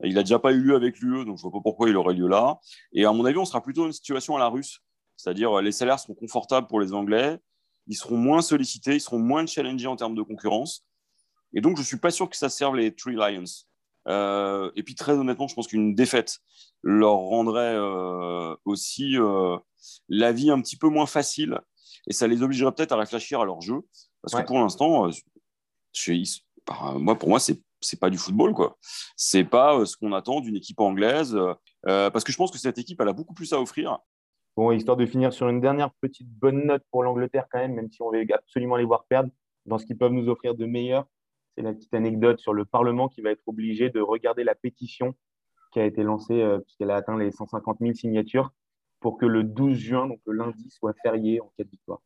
Il 0.04 0.14
n'a 0.14 0.22
déjà 0.22 0.38
pas 0.38 0.52
eu 0.52 0.60
lieu 0.60 0.76
avec 0.76 1.00
l'UE, 1.00 1.24
donc 1.24 1.38
je 1.38 1.46
ne 1.46 1.50
vois 1.50 1.52
pas 1.52 1.62
pourquoi 1.62 1.88
il 1.88 1.96
aurait 1.96 2.14
lieu 2.14 2.28
là. 2.28 2.58
Et 2.92 3.04
à 3.04 3.12
mon 3.12 3.24
avis, 3.24 3.38
on 3.38 3.44
sera 3.44 3.62
plutôt 3.62 3.82
dans 3.82 3.86
une 3.88 3.92
situation 3.92 4.36
à 4.36 4.38
la 4.38 4.48
russe, 4.48 4.80
c'est-à-dire 5.16 5.60
les 5.60 5.72
salaires 5.72 5.98
seront 5.98 6.14
confortables 6.14 6.68
pour 6.68 6.80
les 6.80 6.92
Anglais, 6.92 7.38
ils 7.88 7.96
seront 7.96 8.16
moins 8.16 8.42
sollicités, 8.42 8.94
ils 8.94 9.00
seront 9.00 9.18
moins 9.18 9.44
challengés 9.46 9.88
en 9.88 9.96
termes 9.96 10.14
de 10.14 10.22
concurrence. 10.22 10.84
Et 11.54 11.60
donc, 11.60 11.76
je 11.76 11.82
ne 11.82 11.86
suis 11.86 11.96
pas 11.96 12.10
sûr 12.10 12.28
que 12.28 12.36
ça 12.36 12.48
serve 12.48 12.76
les 12.76 12.94
Three 12.94 13.14
Lions. 13.14 13.44
Euh, 14.06 14.70
et 14.76 14.82
puis, 14.82 14.94
très 14.94 15.12
honnêtement, 15.12 15.48
je 15.48 15.54
pense 15.54 15.66
qu'une 15.66 15.94
défaite 15.94 16.38
leur 16.82 17.16
rendrait 17.16 17.74
euh, 17.74 18.54
aussi 18.64 19.18
euh, 19.18 19.56
la 20.08 20.32
vie 20.32 20.50
un 20.50 20.60
petit 20.60 20.76
peu 20.76 20.88
moins 20.88 21.06
facile 21.06 21.58
et 22.06 22.12
ça 22.12 22.26
les 22.26 22.42
obligerait 22.42 22.72
peut-être 22.72 22.92
à 22.92 22.96
réfléchir 22.96 23.40
à 23.40 23.44
leur 23.44 23.60
jeu. 23.60 23.80
Parce 24.22 24.34
que 24.34 24.46
pour 24.46 24.58
l'instant, 24.58 25.10
moi, 26.98 27.18
pour 27.18 27.28
moi, 27.28 27.40
c'est 27.40 27.60
c'est 27.80 28.00
pas 28.00 28.10
du 28.10 28.18
football 28.18 28.54
quoi. 28.54 28.76
C'est 29.16 29.44
pas 29.44 29.78
euh, 29.78 29.84
ce 29.84 29.96
qu'on 29.96 30.12
attend 30.12 30.40
d'une 30.40 30.56
équipe 30.56 30.80
anglaise 30.80 31.36
euh, 31.36 32.10
parce 32.10 32.24
que 32.24 32.32
je 32.32 32.36
pense 32.36 32.50
que 32.50 32.58
cette 32.58 32.78
équipe 32.78 33.00
elle 33.00 33.08
a 33.08 33.12
beaucoup 33.12 33.34
plus 33.34 33.52
à 33.52 33.60
offrir. 33.60 33.98
Bon, 34.56 34.72
histoire 34.72 34.96
de 34.96 35.06
finir 35.06 35.32
sur 35.32 35.48
une 35.48 35.60
dernière 35.60 35.92
petite 36.00 36.28
bonne 36.28 36.66
note 36.66 36.82
pour 36.90 37.04
l'Angleterre 37.04 37.46
quand 37.50 37.58
même, 37.58 37.74
même 37.74 37.90
si 37.90 38.02
on 38.02 38.10
veut 38.10 38.26
absolument 38.32 38.76
les 38.76 38.84
voir 38.84 39.04
perdre 39.06 39.30
dans 39.66 39.78
ce 39.78 39.86
qu'ils 39.86 39.96
peuvent 39.96 40.12
nous 40.12 40.28
offrir 40.28 40.54
de 40.54 40.66
meilleur. 40.66 41.06
C'est 41.54 41.62
la 41.62 41.72
petite 41.72 41.94
anecdote 41.94 42.40
sur 42.40 42.52
le 42.52 42.64
Parlement 42.64 43.08
qui 43.08 43.20
va 43.20 43.30
être 43.30 43.46
obligé 43.46 43.90
de 43.90 44.00
regarder 44.00 44.44
la 44.44 44.54
pétition 44.54 45.14
qui 45.72 45.80
a 45.80 45.84
été 45.84 46.02
lancée 46.02 46.40
euh, 46.40 46.58
puisqu'elle 46.58 46.90
a 46.90 46.96
atteint 46.96 47.16
les 47.16 47.30
150 47.30 47.78
000 47.80 47.94
signatures 47.94 48.50
pour 49.00 49.18
que 49.18 49.26
le 49.26 49.44
12 49.44 49.76
juin, 49.76 50.08
donc 50.08 50.20
le 50.26 50.32
lundi, 50.32 50.68
soit 50.70 50.94
férié 51.02 51.40
en 51.40 51.52
cas 51.56 51.62
de 51.62 51.70
victoire. 51.70 52.00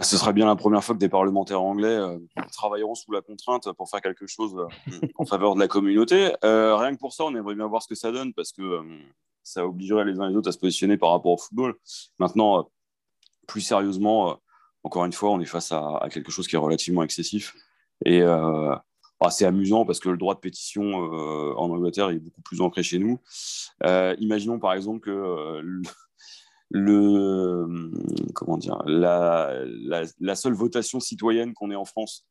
Bah, 0.00 0.06
ce 0.06 0.16
sera 0.16 0.32
bien 0.32 0.46
la 0.46 0.56
première 0.56 0.82
fois 0.82 0.94
que 0.94 0.98
des 0.98 1.10
parlementaires 1.10 1.60
anglais 1.60 1.88
euh, 1.88 2.18
travailleront 2.52 2.94
sous 2.94 3.12
la 3.12 3.20
contrainte 3.20 3.70
pour 3.76 3.90
faire 3.90 4.00
quelque 4.00 4.26
chose 4.26 4.56
euh, 4.56 5.06
en 5.16 5.26
faveur 5.26 5.54
de 5.54 5.60
la 5.60 5.68
communauté. 5.68 6.32
Euh, 6.42 6.74
rien 6.74 6.94
que 6.94 6.98
pour 6.98 7.12
ça, 7.12 7.24
on 7.24 7.34
aimerait 7.34 7.54
bien 7.54 7.66
voir 7.66 7.82
ce 7.82 7.88
que 7.88 7.94
ça 7.94 8.10
donne 8.10 8.32
parce 8.32 8.50
que 8.50 8.80
ça 9.42 9.66
obligerait 9.66 10.06
les 10.06 10.18
uns 10.18 10.24
et 10.24 10.30
les 10.30 10.36
autres 10.36 10.48
à 10.48 10.52
se 10.52 10.58
positionner 10.58 10.96
par 10.96 11.10
rapport 11.10 11.32
au 11.32 11.36
football. 11.36 11.74
Maintenant, 12.18 12.70
plus 13.46 13.60
sérieusement, 13.60 14.40
encore 14.84 15.04
une 15.04 15.12
fois, 15.12 15.32
on 15.32 15.40
est 15.40 15.44
face 15.44 15.70
à, 15.70 16.08
quelque 16.10 16.32
chose 16.32 16.48
qui 16.48 16.54
est 16.54 16.58
relativement 16.58 17.02
excessif. 17.02 17.54
Et 18.06 18.22
bah, 18.22 19.30
c'est 19.30 19.44
amusant 19.44 19.84
parce 19.84 20.00
que 20.00 20.08
le 20.08 20.16
droit 20.16 20.34
de 20.34 20.40
pétition 20.40 20.94
en 20.94 21.70
Angleterre 21.70 22.08
est 22.08 22.20
beaucoup 22.20 22.40
plus 22.40 22.62
ancré 22.62 22.82
chez 22.82 22.98
nous. 22.98 23.20
imaginons 23.84 24.58
par 24.58 24.72
exemple 24.72 25.00
que 25.00 25.60
le 26.70 27.66
comment 28.34 28.56
dire 28.56 28.80
la, 28.86 29.52
la, 30.20 30.34
seule 30.36 30.54
votation 30.54 31.00
citoyenne 31.00 31.52
qu'on 31.52 31.70
ait 31.70 31.76
en 31.76 31.84
France 31.84 32.26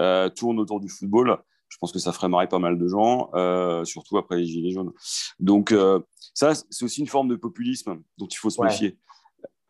euh, 0.00 0.28
tourne 0.28 0.58
autour 0.58 0.80
du 0.80 0.88
football. 0.88 1.38
Je 1.68 1.78
pense 1.78 1.92
que 1.92 1.98
ça 1.98 2.12
ferait 2.12 2.28
marrer 2.28 2.48
pas 2.48 2.58
mal 2.58 2.78
de 2.78 2.88
gens, 2.88 3.30
euh, 3.34 3.84
surtout 3.84 4.18
après 4.18 4.38
les 4.38 4.46
gilets 4.46 4.70
jaunes. 4.70 4.92
Donc 5.40 5.72
euh, 5.72 6.00
ça, 6.34 6.54
c'est 6.54 6.84
aussi 6.84 7.00
une 7.00 7.06
forme 7.06 7.28
de 7.28 7.36
populisme 7.36 8.00
dont 8.18 8.26
il 8.26 8.36
faut 8.36 8.50
se 8.50 8.60
méfier. 8.62 8.98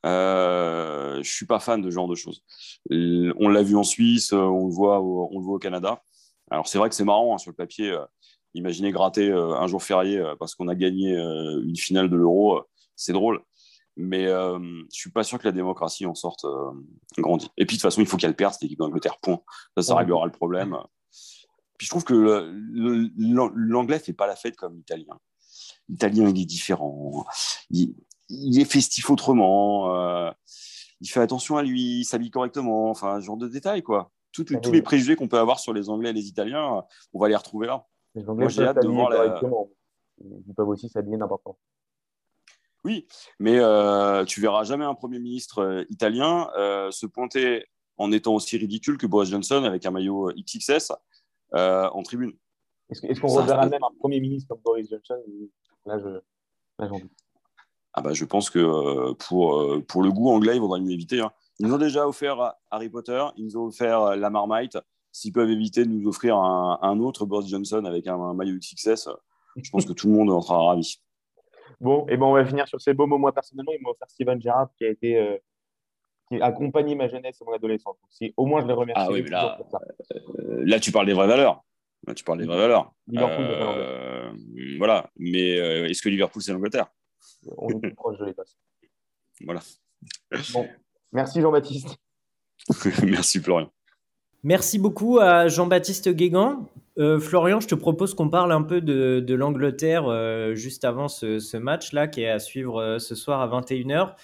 Euh, 0.05 1.23
je 1.23 1.31
suis 1.31 1.47
pas 1.47 1.59
fan 1.59 1.83
de 1.83 1.91
ce 1.91 1.95
genre 1.95 2.09
de 2.09 2.15
choses. 2.15 2.43
On 2.91 3.49
l'a 3.49 3.63
vu 3.63 3.77
en 3.77 3.83
Suisse, 3.83 4.33
on 4.33 4.67
le 4.67 4.73
voit 4.73 5.01
au, 5.01 5.29
on 5.33 5.39
le 5.39 5.45
voit 5.45 5.57
au 5.57 5.59
Canada. 5.59 6.03
Alors 6.51 6.69
c'est 6.69 6.79
vrai 6.79 6.89
que 6.89 6.95
c'est 6.95 7.05
marrant 7.05 7.35
hein, 7.35 7.39
sur 7.39 7.51
le 7.51 7.57
papier. 7.57 7.97
imaginez 8.55 8.93
gratter 8.93 9.33
un 9.33 9.67
jour 9.67 9.83
férié 9.83 10.23
parce 10.39 10.55
qu'on 10.55 10.69
a 10.69 10.75
gagné 10.75 11.13
une 11.17 11.77
finale 11.77 12.09
de 12.09 12.17
l'Euro, 12.17 12.63
c'est 12.95 13.13
drôle. 13.13 13.43
Mais 13.97 14.27
euh, 14.27 14.59
je 14.59 14.63
ne 14.63 14.91
suis 14.91 15.11
pas 15.11 15.25
sûr 15.25 15.39
que 15.39 15.45
la 15.45 15.53
démocratie 15.53 16.05
en 16.05 16.15
sorte 16.15 16.45
euh, 16.45 16.71
grandie. 17.19 17.49
Et 17.57 17.65
puis 17.65 17.77
de 17.77 17.81
toute 17.81 17.91
façon, 17.91 18.03
il 18.03 18.07
faut 18.07 18.19
qu'elle 18.19 18.37
perde 18.37 18.53
cette 18.53 18.65
équipe 18.65 18.79
d'Angleterre, 18.79 19.19
point. 19.23 19.41
Ça, 19.77 19.83
ça 19.83 19.97
réglera 19.97 20.27
le 20.27 20.33
problème. 20.33 20.77
Puis 21.79 21.87
je 21.87 21.91
trouve 21.91 22.05
que 22.05 22.15
l'anglais 23.17 23.97
ne 23.97 24.03
fait 24.03 24.13
pas 24.13 24.27
la 24.27 24.37
fête 24.37 24.57
comme 24.57 24.77
l'italien. 24.77 25.19
L'italien, 25.89 26.29
il 26.29 26.41
est 26.41 26.47
différent. 26.47 27.25
Il, 27.71 27.95
est 28.29 28.65
festif 28.65 29.09
autrement. 29.11 29.95
Euh, 29.95 30.31
il 31.01 31.09
fait 31.09 31.21
attention 31.21 31.57
à 31.57 31.63
lui, 31.63 32.01
il 32.01 32.05
s'habille 32.05 32.31
correctement. 32.31 32.91
Enfin, 32.91 33.21
ce 33.21 33.27
genre 33.27 33.37
de 33.37 33.49
détails, 33.49 33.83
quoi. 33.83 34.11
tous 34.33 34.47
les 34.73 34.83
préjugés 34.83 35.17
qu'on 35.17 35.29
peut 35.29 35.39
avoir 35.39 35.59
sur 35.59 35.73
les 35.73 35.89
Anglais 35.89 36.11
et 36.11 36.15
les 36.15 36.29
Italiens, 36.29 36.83
on 37.13 37.21
va 37.21 37.29
les 37.29 37.37
retrouver 37.37 37.67
là. 37.67 37.87
Les 38.15 38.29
Anglais 38.29 38.49
j'ai 38.49 38.65
hâte 38.65 38.83
de 38.83 38.89
voir 38.89 39.11
la... 39.11 39.41
Ils 40.19 40.55
peuvent 40.55 40.69
aussi 40.69 40.89
s'habiller 40.89 41.19
n'importe 41.19 41.43
quoi. 41.43 41.57
Oui, 42.87 43.05
mais 43.41 43.59
euh, 43.59 44.25
tu 44.25 44.41
verras 44.41 44.63
jamais 44.63 44.85
un 44.85 44.95
Premier 44.95 45.19
ministre 45.19 45.59
euh, 45.59 45.85
italien 45.91 46.49
euh, 46.57 46.93
se 46.93 47.05
pointer 47.05 47.65
en 47.97 48.13
étant 48.13 48.37
aussi 48.37 48.57
ridicule 48.59 48.97
que 48.97 49.09
Boris 49.09 49.29
Johnson 49.29 49.65
avec 49.65 49.85
un 49.87 49.91
maillot 49.91 50.31
XXS 50.39 50.93
en 51.53 52.03
tribune. 52.05 52.35
Est-ce 52.91 53.21
qu'on 53.21 53.27
reverra 53.27 53.67
même 53.67 53.83
un 53.83 53.93
Premier 53.99 54.21
ministre 54.21 54.51
comme 54.51 54.61
Boris 54.65 54.89
Johnson? 54.89 55.21
Là, 55.85 55.99
je, 55.99 56.87
j'en 56.87 57.01
doute. 57.01 57.11
Ah 57.93 58.03
bah, 58.03 58.13
je 58.13 58.25
pense 58.25 58.51
que 58.51 59.13
pour, 59.15 59.85
pour 59.89 60.03
le 60.05 60.13
goût 60.13 60.31
anglais, 60.31 60.55
il 60.55 60.61
vaudra 60.61 60.79
mieux 60.79 60.93
éviter. 60.93 61.21
Hein. 61.21 61.33
Ils 61.59 61.67
nous 61.67 61.75
ont 61.75 61.79
déjà 61.79 62.07
offert 62.07 62.55
Harry 62.71 62.89
Potter, 62.89 63.25
ils 63.37 63.47
nous 63.47 63.57
ont 63.57 63.65
offert 63.65 64.15
la 64.15 64.31
Marmite. 64.31 64.79
S'ils 65.11 65.33
peuvent 65.33 65.51
éviter 65.51 65.85
de 65.85 65.91
nous 65.91 66.07
offrir 66.07 66.37
un, 66.37 67.01
autre 67.01 67.27
Boris 67.27 67.49
Johnson 67.49 67.85
avec 67.85 68.07
un, 68.07 68.33
maillot 68.35 68.59
XXS, 68.59 69.09
je 69.57 69.71
pense 69.71 69.87
que 69.87 69.93
tout 69.93 70.07
le 70.07 70.13
monde 70.13 70.31
en 70.31 70.41
sera 70.41 70.63
ravi. 70.63 71.01
Bon, 71.81 72.07
et 72.09 72.17
ben 72.17 72.27
on 72.27 72.33
va 72.33 72.45
finir 72.45 72.67
sur 72.69 72.81
ces 72.81 72.95
beaux 72.95 73.07
mots. 73.07 73.19
Moi, 73.19 73.33
personnellement, 73.33 73.73
il 73.73 73.83
m'a 73.83 73.91
offert 73.91 74.09
Steven 74.09 74.41
Gerrard 74.41 74.71
qui 74.77 74.85
a 74.85 74.89
été. 74.89 75.19
Euh, 75.19 75.37
qui 76.29 76.41
a 76.41 76.47
accompagné 76.47 76.97
ma 76.97 77.07
jeunesse 77.07 77.41
et 77.41 77.45
mon 77.45 77.53
adolescence. 77.53 77.97
si 78.11 78.35
au 78.37 78.47
moins 78.47 78.61
je 78.61 78.67
les 78.67 78.73
remercie. 78.73 79.01
Ah 79.07 79.13
oui, 79.13 79.23
mais 79.23 79.31
là, 79.31 79.61
euh, 80.41 80.63
là, 80.65 80.81
tu 80.81 80.91
parles 80.91 81.07
des 81.07 81.13
vraies 81.13 81.29
valeurs. 81.29 81.63
Là, 82.07 82.15
tu 82.15 82.25
parles 82.25 82.39
des 82.39 82.47
vraies 82.47 82.59
valeurs. 82.59 82.93
Euh, 83.15 84.33
voilà. 84.79 85.09
Mais 85.17 85.51
est-ce 85.51 86.03
que 86.03 86.09
Liverpool, 86.09 86.43
c'est 86.43 86.53
l'Angleterre? 86.53 86.89
On 87.57 87.69
est 87.69 87.79
plus 87.79 87.95
proche 87.95 88.19
de 88.19 88.25
l'Écosse. 88.25 88.59
Voilà. 89.45 89.61
Bon. 90.53 90.69
Merci 91.13 91.41
Jean-Baptiste. 91.41 91.97
Merci 93.05 93.39
Florian. 93.39 93.71
Merci 94.47 94.79
beaucoup 94.79 95.19
à 95.19 95.49
Jean-Baptiste 95.49 96.09
Guégan. 96.09 96.69
Euh, 97.01 97.19
Florian, 97.19 97.59
je 97.59 97.67
te 97.67 97.75
propose 97.75 98.15
qu'on 98.15 98.29
parle 98.29 98.53
un 98.53 98.63
peu 98.63 98.81
de, 98.81 99.35
l'Angleterre 99.35 100.05
euh, 100.07 100.55
juste 100.55 100.85
avant 100.85 101.09
ce, 101.09 101.57
match-là 101.57 102.07
qui 102.07 102.23
est 102.23 102.31
à 102.31 102.39
suivre 102.39 102.81
euh, 102.81 102.99
ce 103.01 103.17
soir 103.17 103.41
à 103.41 103.61
21h. 103.61 104.15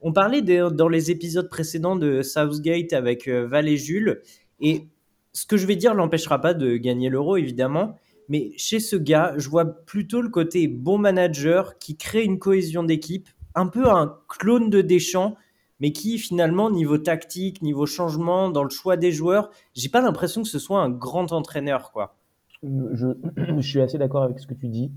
On 0.00 0.12
parlait 0.12 0.40
dans 0.40 0.86
les 0.86 1.10
épisodes 1.10 1.48
précédents 1.48 1.96
de 1.96 2.22
Southgate 2.22 2.92
avec 2.92 3.26
Val 3.26 3.66
et 3.66 3.76
Jules. 3.76 4.22
Et 4.60 4.86
ce 5.32 5.46
que 5.46 5.56
je 5.56 5.66
vais 5.66 5.74
dire 5.74 5.94
l'empêchera 5.94 6.40
pas 6.40 6.54
de 6.54 6.76
gagner 6.76 7.08
l'euro, 7.08 7.36
évidemment. 7.36 7.96
Mais 8.28 8.52
chez 8.56 8.78
ce 8.78 8.94
gars, 8.94 9.34
je 9.36 9.48
vois 9.48 9.64
plutôt 9.64 10.22
le 10.22 10.28
côté 10.28 10.68
bon 10.68 10.98
manager 10.98 11.76
qui 11.80 11.96
crée 11.96 12.22
une 12.22 12.38
cohésion 12.38 12.84
d'équipe, 12.84 13.28
un 13.56 13.66
peu 13.66 13.88
un 13.90 14.16
clone 14.28 14.70
de 14.70 14.80
Deschamps 14.80 15.34
mais 15.82 15.90
qui 15.90 16.16
finalement, 16.16 16.70
niveau 16.70 16.96
tactique, 16.96 17.60
niveau 17.60 17.86
changement, 17.86 18.50
dans 18.50 18.62
le 18.62 18.70
choix 18.70 18.96
des 18.96 19.10
joueurs, 19.10 19.50
j'ai 19.74 19.88
pas 19.88 20.00
l'impression 20.00 20.42
que 20.42 20.48
ce 20.48 20.60
soit 20.60 20.80
un 20.80 20.88
grand 20.88 21.32
entraîneur, 21.32 21.90
quoi. 21.90 22.14
Je, 22.62 23.60
suis 23.60 23.80
assez 23.80 23.98
d'accord 23.98 24.22
avec 24.22 24.38
ce 24.38 24.46
que 24.46 24.54
tu 24.54 24.68
dis. 24.68 24.92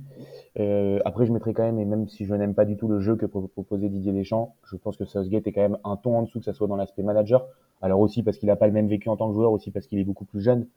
Euh, 0.60 1.00
après, 1.04 1.26
je 1.26 1.34
mettrai 1.34 1.56
quand 1.56 1.64
même, 1.64 1.80
et 1.80 1.86
même 1.86 2.08
si 2.08 2.26
je 2.26 2.36
n'aime 2.36 2.54
pas 2.54 2.66
du 2.66 2.78
tout 2.78 2.88
le 2.88 3.00
jeu 3.00 3.16
que 3.16 3.26
proposait 3.26 3.90
Didier 3.90 4.14
Deschamps, 4.14 4.56
je 4.72 4.76
pense 4.78 4.96
que 4.96 5.06
Southgate 5.06 5.48
est 5.48 5.52
quand 5.52 5.62
même 5.62 5.80
un 5.84 5.98
ton 5.98 6.20
en 6.20 6.22
dessous, 6.22 6.38
que 6.38 6.46
ça 6.46 6.54
soit 6.54 6.68
dans 6.68 6.76
l'aspect 6.76 7.02
manager. 7.02 7.48
Alors 7.82 8.00
aussi 8.00 8.22
parce 8.22 8.38
qu'il 8.38 8.48
n'a 8.48 8.56
pas 8.56 8.68
le 8.68 8.74
même 8.74 8.88
vécu 8.88 9.10
en 9.10 9.18
tant 9.18 9.28
que 9.30 9.34
joueur, 9.34 9.52
aussi 9.52 9.72
parce 9.72 9.88
qu'il 9.88 9.98
est 9.98 10.04
beaucoup 10.04 10.26
plus 10.26 10.42
jeune, 10.42 10.68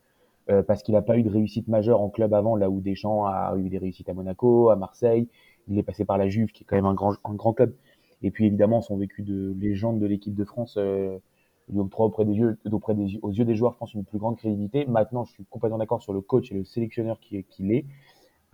euh, 0.48 0.62
parce 0.62 0.82
qu'il 0.82 0.94
n'a 0.94 1.02
pas 1.02 1.18
eu 1.18 1.22
de 1.22 1.28
réussite 1.28 1.68
majeure 1.68 2.00
en 2.00 2.08
club 2.08 2.32
avant, 2.32 2.56
là 2.56 2.70
où 2.70 2.80
Deschamps 2.80 3.26
a 3.26 3.54
eu 3.58 3.68
des 3.68 3.76
réussites 3.76 4.08
à 4.08 4.14
Monaco, 4.14 4.70
à 4.70 4.76
Marseille. 4.76 5.28
Il 5.68 5.76
est 5.76 5.82
passé 5.82 6.06
par 6.06 6.16
la 6.16 6.30
Juve, 6.30 6.50
qui 6.52 6.64
est 6.64 6.66
quand 6.66 6.76
même 6.76 6.86
un 6.86 6.94
grand 6.94 7.52
club. 7.52 7.74
Et 8.22 8.30
puis 8.30 8.46
évidemment, 8.46 8.80
son 8.80 8.96
vécu 8.96 9.22
de 9.22 9.54
légende 9.58 10.00
de 10.00 10.06
l'équipe 10.06 10.34
de 10.34 10.44
France 10.44 10.76
euh, 10.76 11.18
lui 11.68 11.78
octroie 11.78 12.06
auprès 12.06 12.24
des 12.24 12.34
yeux, 12.34 12.58
auprès 12.72 12.94
des, 12.94 13.18
aux 13.22 13.30
yeux 13.30 13.44
des 13.44 13.54
joueurs, 13.54 13.74
je 13.74 13.78
pense, 13.78 13.94
une 13.94 14.04
plus 14.04 14.18
grande 14.18 14.36
crédibilité. 14.36 14.86
Maintenant, 14.86 15.24
je 15.24 15.32
suis 15.32 15.44
complètement 15.44 15.78
d'accord 15.78 16.02
sur 16.02 16.12
le 16.12 16.20
coach 16.20 16.50
et 16.50 16.54
le 16.54 16.64
sélectionneur 16.64 17.20
qu'il 17.20 17.44
qui 17.44 17.72
est. 17.72 17.84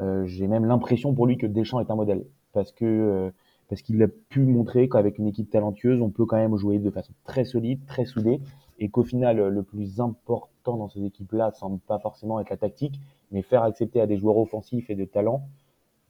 Euh, 0.00 0.26
J'ai 0.26 0.48
même 0.48 0.64
l'impression 0.64 1.14
pour 1.14 1.26
lui 1.26 1.36
que 1.38 1.46
Deschamps 1.46 1.80
est 1.80 1.90
un 1.90 1.94
modèle, 1.94 2.26
parce 2.52 2.72
que 2.72 2.84
euh, 2.84 3.30
parce 3.68 3.80
qu'il 3.80 4.02
a 4.02 4.08
pu 4.08 4.40
montrer 4.40 4.88
qu'avec 4.88 5.18
une 5.18 5.26
équipe 5.26 5.48
talentueuse, 5.48 6.02
on 6.02 6.10
peut 6.10 6.26
quand 6.26 6.36
même 6.36 6.56
jouer 6.56 6.78
de 6.78 6.90
façon 6.90 7.14
très 7.24 7.44
solide, 7.44 7.80
très 7.86 8.04
soudée, 8.04 8.40
et 8.78 8.90
qu'au 8.90 9.04
final, 9.04 9.38
le 9.48 9.62
plus 9.62 10.00
important 10.00 10.76
dans 10.76 10.88
ces 10.88 11.02
équipes-là 11.02 11.52
semble 11.52 11.78
pas 11.78 11.98
forcément 11.98 12.40
être 12.40 12.50
la 12.50 12.58
tactique, 12.58 13.00
mais 13.30 13.40
faire 13.40 13.62
accepter 13.62 14.00
à 14.00 14.06
des 14.06 14.18
joueurs 14.18 14.36
offensifs 14.36 14.90
et 14.90 14.94
de 14.94 15.04
talent 15.04 15.48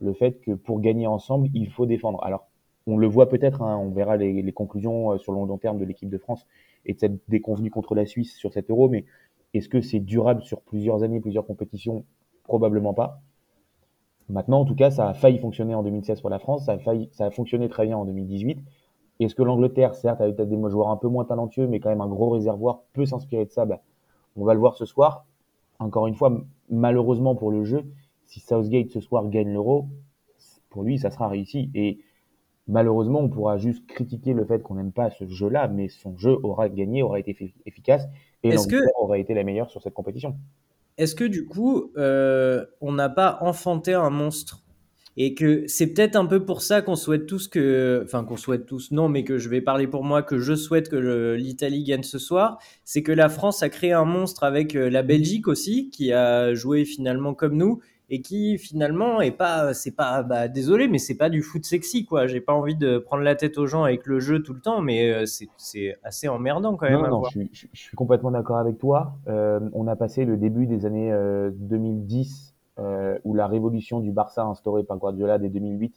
le 0.01 0.13
fait 0.13 0.41
que 0.41 0.53
pour 0.53 0.81
gagner 0.81 1.07
ensemble, 1.07 1.49
il 1.55 1.71
faut 1.71 1.87
défendre. 1.87 2.23
Alors 2.25 2.49
on 2.87 2.97
le 2.97 3.07
voit 3.07 3.29
peut-être, 3.29 3.63
hein, 3.63 3.79
on 3.79 3.91
verra 3.91 4.17
les, 4.17 4.53
conclusions 4.53 5.13
euh, 5.13 5.19
sur 5.19 5.33
le 5.33 5.39
long 5.39 5.59
terme 5.59 5.79
de 5.79 5.85
l'équipe 5.85 6.09
de 6.09 6.19
France 6.19 6.47
et 6.85 6.95
de 6.95 6.99
cette 6.99 7.19
déconvenue 7.29 7.71
contre 7.71 7.95
la 7.95 8.07
Suisse 8.07 8.35
sur 8.37 8.53
cet 8.53 8.71
euro, 8.71 8.89
mais 8.89 9.05
est-ce 9.55 9.69
que 9.69 9.81
c'est 9.81 10.01
durable 10.01 10.43
sur 10.43 10.61
plusieurs 10.61 11.03
années, 11.03 11.21
plusieurs 11.21 11.47
compétitions? 11.47 12.05
Probablement 12.43 12.93
pas. 12.93 13.21
Maintenant, 14.29 14.61
en 14.61 14.65
tout 14.65 14.75
cas, 14.75 14.91
ça 14.91 15.09
a 15.09 15.15
failli 15.15 15.39
fonctionner 15.39 15.75
en 15.75 15.83
2016 15.83 16.21
pour 16.21 16.31
la 16.31 16.39
France, 16.39 16.67
ça 16.67 16.73
a, 16.73 16.79
failli, 16.79 17.09
ça 17.13 17.27
a 17.27 17.31
fonctionné 17.31 17.69
très 17.69 17.87
bien 17.87 17.97
en 17.97 18.05
2018. 18.05 18.59
Est-ce 19.21 19.35
que 19.35 19.43
l'Angleterre, 19.43 19.95
certes, 19.95 20.21
avec 20.21 20.37
des 20.37 20.71
joueurs 20.71 20.89
un 20.89 20.97
peu 20.97 21.09
moins 21.09 21.25
talentueux, 21.25 21.69
mais 21.69 21.79
quand 21.79 21.91
même 21.91 22.01
un 22.01 22.09
gros 22.09 22.31
réservoir, 22.31 22.83
peut 22.93 23.07
s'inspirer 23.07 23.45
de 23.45 23.51
ça? 23.51 23.65
Bah, 23.65 23.81
On 24.37 24.45
va 24.45 24.55
le 24.55 24.61
voir 24.61 24.75
ce 24.75 24.87
soir. 24.87 25.25
Encore 25.79 26.07
une 26.07 26.15
fois, 26.15 26.33
malheureusement 26.69 27.35
pour 27.35 27.51
le 27.51 27.65
jeu, 27.65 27.85
si 28.27 28.41
Southgate 28.41 28.91
ce 28.91 29.01
soir 29.01 29.29
gagne 29.29 29.53
l'euro, 29.53 29.87
pour 30.71 30.83
lui, 30.83 30.99
ça 30.99 31.11
sera 31.11 31.29
réussi. 31.29 31.71
Et 31.75 32.01
Malheureusement, 32.67 33.21
on 33.21 33.29
pourra 33.29 33.59
juste 33.59 33.87
critiquer 33.87 34.33
le 34.33 34.45
fait 34.45 34.63
qu'on 34.63 34.77
n'aime 34.77 34.93
pas 34.93 35.11
ce 35.11 35.29
jeu-là, 35.29 35.69
mais 35.69 35.89
son 35.89 36.17
jeu 36.17 36.37
aura 36.43 36.69
gagné, 36.69 37.03
aura 37.03 37.19
été 37.19 37.55
efficace, 37.67 38.07
et 38.43 38.53
l'Angleterre 38.53 38.81
que... 38.81 39.03
aura 39.03 39.19
été 39.19 39.35
la 39.35 39.45
meilleure 39.45 39.71
sur 39.71 39.83
cette 39.83 39.95
compétition. 39.95 40.37
Est-ce 40.97 41.15
que 41.15 41.25
du 41.25 41.45
coup, 41.45 41.93
euh, 41.97 42.65
on 42.81 42.93
n'a 42.93 43.09
pas 43.09 43.39
enfanté 43.43 43.93
un 43.93 44.11
monstre? 44.11 44.61
Et 45.17 45.35
que 45.35 45.65
c'est 45.69 45.87
peut-être 45.87 46.17
un 46.17 46.27
peu 46.27 46.45
pour 46.45 46.61
ça 46.61 46.83
qu'on 46.83 46.97
souhaite 46.97 47.27
tous 47.27 47.47
que, 47.47 48.03
enfin 48.05 48.25
qu'on 48.25 48.37
souhaite 48.37 48.67
tous, 48.67 48.91
non, 48.91 49.09
mais 49.09 49.23
que 49.23 49.39
je 49.39 49.49
vais 49.49 49.61
parler 49.61 49.87
pour 49.87 50.03
moi, 50.03 50.23
que 50.25 50.39
je 50.41 50.55
souhaite 50.55 50.89
que 50.89 51.35
l'Italie 51.35 51.85
gagne 51.85 52.03
ce 52.03 52.19
soir, 52.19 52.59
c'est 52.85 53.05
que 53.05 53.13
la 53.13 53.29
France 53.29 53.63
a 53.63 53.69
créé 53.69 53.93
un 53.93 54.05
monstre 54.05 54.43
avec 54.43 54.75
euh, 54.75 54.91
la 54.91 55.05
Belgique 55.05 55.47
aussi, 55.47 55.89
qui 55.91 56.13
a 56.13 56.53
joué 56.55 56.85
finalement 56.85 57.33
comme 57.33 57.57
nous, 57.57 57.81
et 58.11 58.21
qui 58.21 58.59
finalement 58.59 59.21
est 59.21 59.31
pas, 59.31 59.73
c'est 59.73 59.93
pas, 59.93 60.23
bah, 60.23 60.49
désolé, 60.49 60.89
mais 60.89 60.99
c'est 60.99 61.17
pas 61.17 61.31
du 61.31 61.43
foot 61.43 61.65
sexy 61.65 62.05
quoi. 62.05 62.27
J'ai 62.27 62.41
pas 62.41 62.53
envie 62.53 62.77
de 62.77 62.99
prendre 62.99 63.23
la 63.23 63.35
tête 63.35 63.57
aux 63.59 63.67
gens 63.67 63.85
avec 63.85 64.07
le 64.07 64.21
jeu 64.21 64.43
tout 64.43 64.53
le 64.53 64.61
temps, 64.61 64.83
mais 64.83 65.11
euh, 65.13 65.25
c'est 65.57 65.97
assez 66.03 66.29
emmerdant 66.29 66.77
quand 66.77 66.89
même. 66.89 67.01
Non, 67.01 67.09
non, 67.09 67.25
je, 67.25 67.41
je, 67.53 67.67
je, 67.73 67.81
suis 67.81 67.97
complètement 67.97 68.31
d'accord 68.31 68.59
avec 68.59 68.79
toi. 68.79 69.15
Euh, 69.29 69.61
on 69.73 69.87
a 69.87 69.97
passé 69.97 70.25
le 70.25 70.37
début 70.37 70.67
des 70.67 70.87
années 70.87 71.13
2010 71.55 72.55
euh, 72.81 73.17
où 73.23 73.35
la 73.35 73.47
révolution 73.47 74.01
du 74.01 74.11
Barça 74.11 74.43
instaurée 74.43 74.83
par 74.83 74.99
Guardiola 74.99 75.39
dès 75.39 75.49
2008 75.49 75.95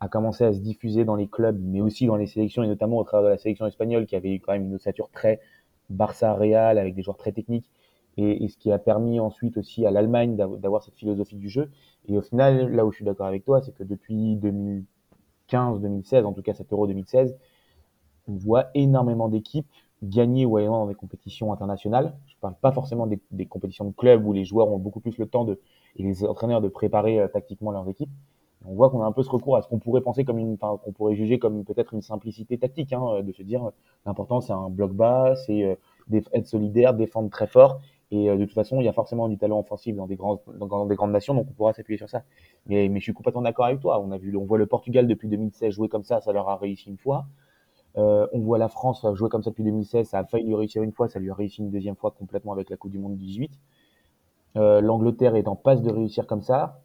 a 0.00 0.08
commencé 0.08 0.44
à 0.44 0.52
se 0.52 0.58
diffuser 0.58 1.04
dans 1.04 1.14
les 1.14 1.28
clubs, 1.28 1.58
mais 1.62 1.80
aussi 1.80 2.06
dans 2.06 2.16
les 2.16 2.26
sélections 2.26 2.64
et 2.64 2.66
notamment 2.66 2.98
au 2.98 3.04
travers 3.04 3.26
de 3.26 3.34
la 3.34 3.38
sélection 3.38 3.64
espagnole 3.64 4.06
qui 4.06 4.16
avait 4.16 4.34
eu 4.34 4.40
quand 4.40 4.52
même 4.52 4.64
une 4.64 4.74
ossature 4.74 5.08
très 5.10 5.40
Barça-Real 5.88 6.78
avec 6.78 6.96
des 6.96 7.02
joueurs 7.02 7.16
très 7.16 7.30
techniques 7.30 7.70
et, 8.16 8.44
et, 8.44 8.48
ce 8.48 8.56
qui 8.56 8.72
a 8.72 8.78
permis 8.78 9.20
ensuite 9.20 9.56
aussi 9.56 9.84
à 9.86 9.90
l'Allemagne 9.90 10.36
d'avoir 10.36 10.82
cette 10.82 10.96
philosophie 10.96 11.36
du 11.36 11.48
jeu. 11.48 11.70
Et 12.08 12.16
au 12.16 12.22
final, 12.22 12.72
là 12.74 12.86
où 12.86 12.90
je 12.90 12.96
suis 12.96 13.04
d'accord 13.04 13.26
avec 13.26 13.44
toi, 13.44 13.60
c'est 13.60 13.72
que 13.74 13.84
depuis 13.84 14.36
2015-2016, 15.50 16.24
en 16.24 16.32
tout 16.32 16.42
cas 16.42 16.54
cet 16.54 16.72
Euro 16.72 16.86
2016, 16.86 17.36
on 18.28 18.34
voit 18.34 18.66
énormément 18.74 19.28
d'équipes 19.28 19.68
gagner 20.02 20.44
ou 20.44 20.56
aller 20.56 20.66
dans 20.66 20.86
des 20.86 20.94
compétitions 20.94 21.52
internationales. 21.52 22.16
Je 22.26 22.34
parle 22.40 22.54
pas 22.60 22.72
forcément 22.72 23.06
des, 23.06 23.20
des, 23.30 23.46
compétitions 23.46 23.86
de 23.86 23.94
club 23.94 24.26
où 24.26 24.32
les 24.32 24.44
joueurs 24.44 24.68
ont 24.68 24.78
beaucoup 24.78 25.00
plus 25.00 25.16
le 25.18 25.26
temps 25.26 25.44
de, 25.44 25.60
et 25.96 26.02
les 26.02 26.24
entraîneurs 26.24 26.60
de 26.60 26.68
préparer 26.68 27.18
euh, 27.18 27.28
tactiquement 27.28 27.70
leurs 27.70 27.88
équipes. 27.88 28.10
On 28.68 28.74
voit 28.74 28.90
qu'on 28.90 29.00
a 29.02 29.06
un 29.06 29.12
peu 29.12 29.22
ce 29.22 29.30
recours 29.30 29.56
à 29.56 29.62
ce 29.62 29.68
qu'on 29.68 29.78
pourrait 29.78 30.00
penser 30.00 30.24
comme 30.24 30.38
une, 30.38 30.58
qu'on 30.58 30.92
pourrait 30.92 31.14
juger 31.14 31.38
comme 31.38 31.64
peut-être 31.64 31.94
une 31.94 32.02
simplicité 32.02 32.58
tactique, 32.58 32.92
hein, 32.92 33.22
de 33.22 33.32
se 33.32 33.42
dire 33.42 33.70
l'important 34.04 34.40
c'est 34.40 34.52
un 34.52 34.70
bloc 34.70 34.92
bas, 34.92 35.36
c'est 35.36 35.64
euh, 35.64 36.20
être 36.32 36.46
solidaire, 36.46 36.92
défendre 36.94 37.30
très 37.30 37.46
fort 37.46 37.80
et 38.12 38.30
euh, 38.30 38.36
de 38.36 38.44
toute 38.44 38.54
façon, 38.54 38.80
il 38.80 38.84
y 38.84 38.88
a 38.88 38.92
forcément 38.92 39.28
du 39.28 39.36
talent 39.36 39.58
offensif 39.58 39.96
dans 39.96 40.06
des, 40.06 40.16
grands, 40.16 40.40
dans 40.58 40.86
des 40.86 40.94
grandes 40.94 41.10
nations, 41.10 41.34
donc 41.34 41.46
on 41.50 41.52
pourra 41.52 41.72
s'appuyer 41.72 41.98
sur 41.98 42.08
ça. 42.08 42.22
Mais, 42.66 42.88
mais 42.88 43.00
je 43.00 43.04
suis 43.04 43.12
complètement 43.12 43.42
d'accord 43.42 43.66
avec 43.66 43.80
toi. 43.80 44.00
On 44.00 44.12
a 44.12 44.18
vu, 44.18 44.36
on 44.36 44.44
voit 44.44 44.58
le 44.58 44.66
Portugal 44.66 45.06
depuis 45.06 45.28
2016 45.28 45.72
jouer 45.72 45.88
comme 45.88 46.04
ça, 46.04 46.20
ça 46.20 46.32
leur 46.32 46.48
a 46.48 46.56
réussi 46.56 46.88
une 46.88 46.98
fois. 46.98 47.26
Euh, 47.98 48.26
on 48.32 48.40
voit 48.40 48.58
la 48.58 48.68
France 48.68 49.06
jouer 49.14 49.28
comme 49.28 49.42
ça 49.42 49.50
depuis 49.50 49.64
2016, 49.64 50.08
ça 50.08 50.18
a 50.18 50.24
failli 50.24 50.46
lui 50.46 50.54
réussir 50.54 50.82
une 50.82 50.92
fois, 50.92 51.08
ça 51.08 51.18
lui 51.18 51.30
a 51.30 51.34
réussi 51.34 51.62
une 51.62 51.70
deuxième 51.70 51.96
fois 51.96 52.10
complètement 52.10 52.52
avec 52.52 52.70
la 52.70 52.76
Coupe 52.76 52.92
du 52.92 52.98
Monde 52.98 53.16
18. 53.16 53.50
Euh, 54.56 54.80
L'Angleterre 54.80 55.34
est 55.34 55.48
en 55.48 55.56
passe 55.56 55.82
de 55.82 55.90
réussir 55.90 56.26
comme 56.26 56.42
ça. 56.42 56.80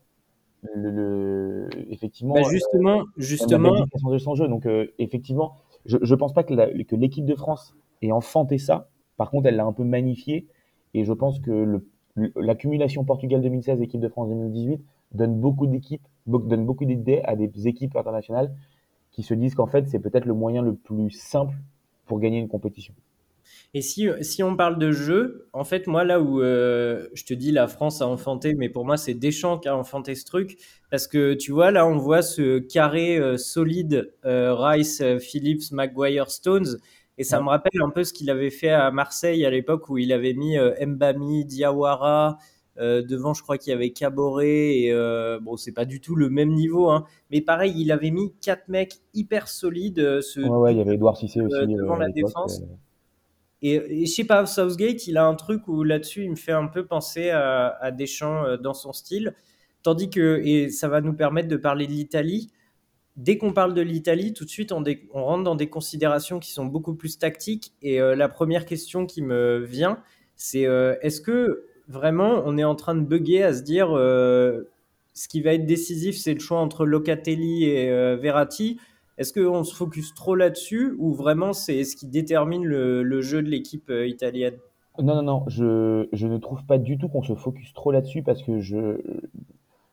Le, 0.75 0.89
le 0.89 1.69
effectivement, 1.91 2.35
bah 2.35 2.43
justement, 2.49 3.01
euh, 3.01 3.05
justement, 3.17 3.73
de 4.11 4.17
son 4.17 4.35
jeu. 4.35 4.47
Donc 4.47 4.67
effectivement, 4.99 5.57
je, 5.85 5.97
je 6.01 6.15
pense 6.15 6.33
pas 6.33 6.43
que 6.43 6.53
l'équipe 6.95 7.25
de 7.25 7.35
France 7.35 7.75
ait 8.01 8.11
enfanté 8.11 8.57
ça. 8.57 8.89
Par 9.17 9.29
contre, 9.29 9.47
elle 9.47 9.55
l'a 9.55 9.65
un 9.65 9.73
peu 9.73 9.83
magnifié 9.83 10.47
et 10.93 11.05
je 11.05 11.13
pense 11.13 11.39
que 11.39 11.81
l'accumulation 12.36 13.03
Portugal 13.03 13.41
2016, 13.41 13.81
équipe 13.81 14.01
de 14.01 14.10
France 14.10 14.29
2018 14.29 14.81
donne 15.13 15.39
beaucoup 15.39 15.67
d'équipes, 15.67 16.05
donne 16.25 16.65
beaucoup 16.65 16.86
d'idées 16.86 17.21
à 17.24 17.36
des 17.36 17.67
équipes 17.67 17.95
internationales 17.95 18.53
qui 19.12 19.24
se 19.24 19.33
disent 19.33 19.55
qu'en 19.55 19.67
fait, 19.67 19.88
c'est 19.89 20.00
peut-être 20.00 20.25
le 20.25 20.33
moyen 20.33 20.62
le 20.62 20.74
plus 20.74 21.10
simple 21.12 21.55
pour 22.05 22.19
gagner 22.19 22.39
une 22.39 22.48
compétition. 22.48 22.93
Et 23.74 23.81
si, 23.81 24.07
si 24.21 24.43
on 24.43 24.55
parle 24.55 24.77
de 24.79 24.91
jeu, 24.91 25.48
en 25.53 25.63
fait, 25.63 25.88
moi, 25.88 26.03
là 26.03 26.19
où 26.19 26.41
euh, 26.41 27.07
je 27.13 27.24
te 27.24 27.33
dis 27.33 27.51
la 27.51 27.67
France 27.67 28.01
a 28.01 28.07
enfanté, 28.07 28.53
mais 28.53 28.69
pour 28.69 28.86
moi, 28.86 28.98
c'est 28.98 29.13
Deschamps 29.13 29.60
qui 29.60 29.69
a 29.69 29.77
enfanté 29.77 30.15
ce 30.15 30.25
truc. 30.25 30.57
Parce 30.89 31.07
que 31.07 31.33
tu 31.33 31.51
vois, 31.51 31.71
là, 31.71 31.88
on 31.88 31.98
voit 31.98 32.21
ce 32.21 32.60
carré 32.60 33.17
euh, 33.17 33.38
solide 33.38 34.13
euh, 34.25 34.53
Rice, 34.55 35.01
Phillips, 35.19 35.71
Maguire, 35.71 36.29
Stones. 36.29 36.77
Et 37.21 37.23
ça 37.23 37.39
me 37.39 37.49
rappelle 37.49 37.79
un 37.83 37.91
peu 37.91 38.03
ce 38.03 38.13
qu'il 38.13 38.31
avait 38.31 38.49
fait 38.49 38.71
à 38.71 38.89
Marseille 38.89 39.45
à 39.45 39.51
l'époque 39.51 39.89
où 39.89 39.99
il 39.99 40.11
avait 40.11 40.33
mis 40.33 40.57
Mbami, 40.57 41.45
Diawara, 41.45 42.39
devant, 42.77 43.35
je 43.35 43.43
crois 43.43 43.59
qu'il 43.59 43.69
y 43.69 43.75
avait 43.75 43.91
Caboret. 43.91 44.79
Et 44.79 44.91
bon, 45.39 45.55
c'est 45.55 45.71
pas 45.71 45.85
du 45.85 46.01
tout 46.01 46.15
le 46.15 46.31
même 46.31 46.49
niveau, 46.49 46.89
hein, 46.89 47.05
mais 47.29 47.41
pareil, 47.41 47.75
il 47.77 47.91
avait 47.91 48.09
mis 48.09 48.33
quatre 48.41 48.69
mecs 48.69 48.95
hyper 49.13 49.47
solides. 49.47 50.21
Ce, 50.21 50.39
ouais, 50.39 50.73
il 50.73 50.79
y 50.79 50.81
avait 50.81 50.95
Edouard 50.95 51.15
Cissé 51.15 51.41
aussi 51.41 51.67
devant 51.67 51.97
la 51.97 52.09
défense. 52.09 52.63
Et, 53.61 54.05
je 54.07 54.11
sais 54.11 54.23
pas, 54.23 54.47
Southgate, 54.47 55.05
il 55.05 55.17
a 55.17 55.27
un 55.27 55.35
truc 55.35 55.67
où 55.67 55.83
là-dessus, 55.83 56.23
il 56.23 56.31
me 56.31 56.35
fait 56.35 56.51
un 56.53 56.65
peu 56.65 56.87
penser 56.87 57.29
à, 57.29 57.67
à 57.79 57.91
Deschamps 57.91 58.43
euh, 58.45 58.57
dans 58.57 58.73
son 58.73 58.93
style. 58.93 59.35
Tandis 59.83 60.09
que, 60.09 60.41
et 60.43 60.71
ça 60.71 60.87
va 60.87 60.99
nous 60.99 61.13
permettre 61.13 61.47
de 61.49 61.57
parler 61.57 61.85
de 61.85 61.91
l'Italie, 61.91 62.49
dès 63.15 63.37
qu'on 63.37 63.53
parle 63.53 63.73
de 63.73 63.81
l'Italie, 63.81 64.33
tout 64.33 64.45
de 64.45 64.49
suite, 64.49 64.71
on, 64.71 64.83
rentre 65.13 65.43
dans 65.43 65.55
des 65.55 65.69
considérations 65.69 66.39
qui 66.39 66.51
sont 66.51 66.65
beaucoup 66.65 66.95
plus 66.95 67.17
tactiques. 67.17 67.73
Et 67.81 68.01
euh, 68.01 68.15
la 68.15 68.29
première 68.29 68.65
question 68.65 69.05
qui 69.05 69.21
me 69.21 69.59
vient, 69.59 69.99
c'est 70.35 70.65
euh, 70.65 70.95
est-ce 71.01 71.21
que 71.21 71.65
vraiment 71.87 72.41
on 72.45 72.57
est 72.57 72.63
en 72.63 72.75
train 72.75 72.95
de 72.95 73.01
bugger 73.01 73.43
à 73.43 73.53
se 73.53 73.63
dire 73.63 73.89
ce 73.89 75.27
qui 75.27 75.41
va 75.41 75.53
être 75.53 75.65
décisif, 75.65 76.17
c'est 76.17 76.33
le 76.33 76.39
choix 76.39 76.59
entre 76.59 76.85
Locatelli 76.85 77.65
et 77.65 77.89
Verratti? 78.15 78.77
Est-ce 79.21 79.33
qu'on 79.33 79.63
se 79.63 79.75
focus 79.75 80.15
trop 80.15 80.33
là-dessus 80.33 80.95
ou 80.97 81.13
vraiment 81.13 81.53
c'est 81.53 81.83
ce 81.83 81.95
qui 81.95 82.07
détermine 82.07 82.65
le, 82.65 83.21
jeu 83.21 83.43
de 83.43 83.49
l'équipe 83.49 83.91
euh, 83.91 84.07
italienne? 84.07 84.55
Non, 84.97 85.13
non, 85.15 85.21
non, 85.21 85.43
je, 85.47 86.25
ne 86.25 86.37
trouve 86.39 86.65
pas 86.65 86.79
du 86.79 86.97
tout 86.97 87.07
qu'on 87.07 87.21
se 87.21 87.35
focus 87.35 87.71
trop 87.73 87.91
là-dessus 87.91 88.23
parce 88.23 88.41
que 88.41 88.59
je. 88.59 88.99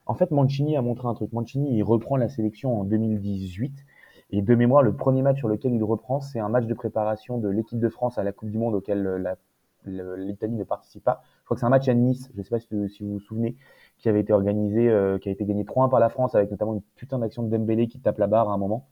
En 0.09 0.15
fait, 0.15 0.31
Mancini 0.31 0.77
a 0.77 0.83
montré 0.83 1.07
un 1.07 1.15
truc. 1.15 1.33
Mancini, 1.33 1.77
il 1.77 1.83
reprend 1.83 2.17
la 2.17 2.29
sélection 2.29 2.81
en 2.81 2.85
2018. 2.85 3.85
Et 4.31 4.43
de 4.43 4.55
mémoire, 4.55 4.83
le 4.83 4.95
premier 4.95 5.23
match 5.23 5.39
sur 5.39 5.49
lequel 5.49 5.75
il 5.75 5.85
reprend, 5.85 6.21
c'est 6.21 6.41
un 6.41 6.49
match 6.49 6.67
de 6.67 6.75
préparation 6.75 7.39
de 7.39 7.49
l'équipe 7.49 7.79
de 7.79 7.89
France 7.89 8.19
à 8.19 8.23
la 8.23 8.33
Coupe 8.33 8.51
du 8.51 8.59
Monde 8.59 8.75
auquel 8.75 9.37
l'Italie 9.85 10.55
ne 10.55 10.65
participe 10.65 11.05
pas. 11.05 11.23
Je 11.41 11.45
crois 11.45 11.55
que 11.55 11.61
c'est 11.61 11.67
un 11.67 11.71
match 11.71 11.89
à 11.89 11.95
Nice, 11.95 12.31
je 12.35 12.39
ne 12.39 12.43
sais 12.43 12.51
pas 12.51 12.59
si, 12.59 12.69
vous 12.71 13.13
vous 13.13 13.21
souvenez, 13.21 13.57
qui 13.99 14.09
avait 14.09 14.21
été 14.21 14.33
organisé, 14.33 14.89
euh, 14.89 15.19
qui 15.19 15.29
a 15.29 15.33
été 15.33 15.45
gagné 15.47 15.65
3-1 15.65 15.89
par 15.89 16.01
la 16.01 16.11
France 16.11 16.35
avec 16.35 16.51
notamment 16.51 16.75
une 16.75 16.83
putain 16.97 17.19
d'action 17.19 17.43
de 17.43 17.49
Dembélé 17.49 17.87
qui 17.87 18.01
tape 18.01 18.19
la 18.19 18.27
barre 18.27 18.51
à 18.51 18.53
un 18.53 18.59
moment. 18.59 18.87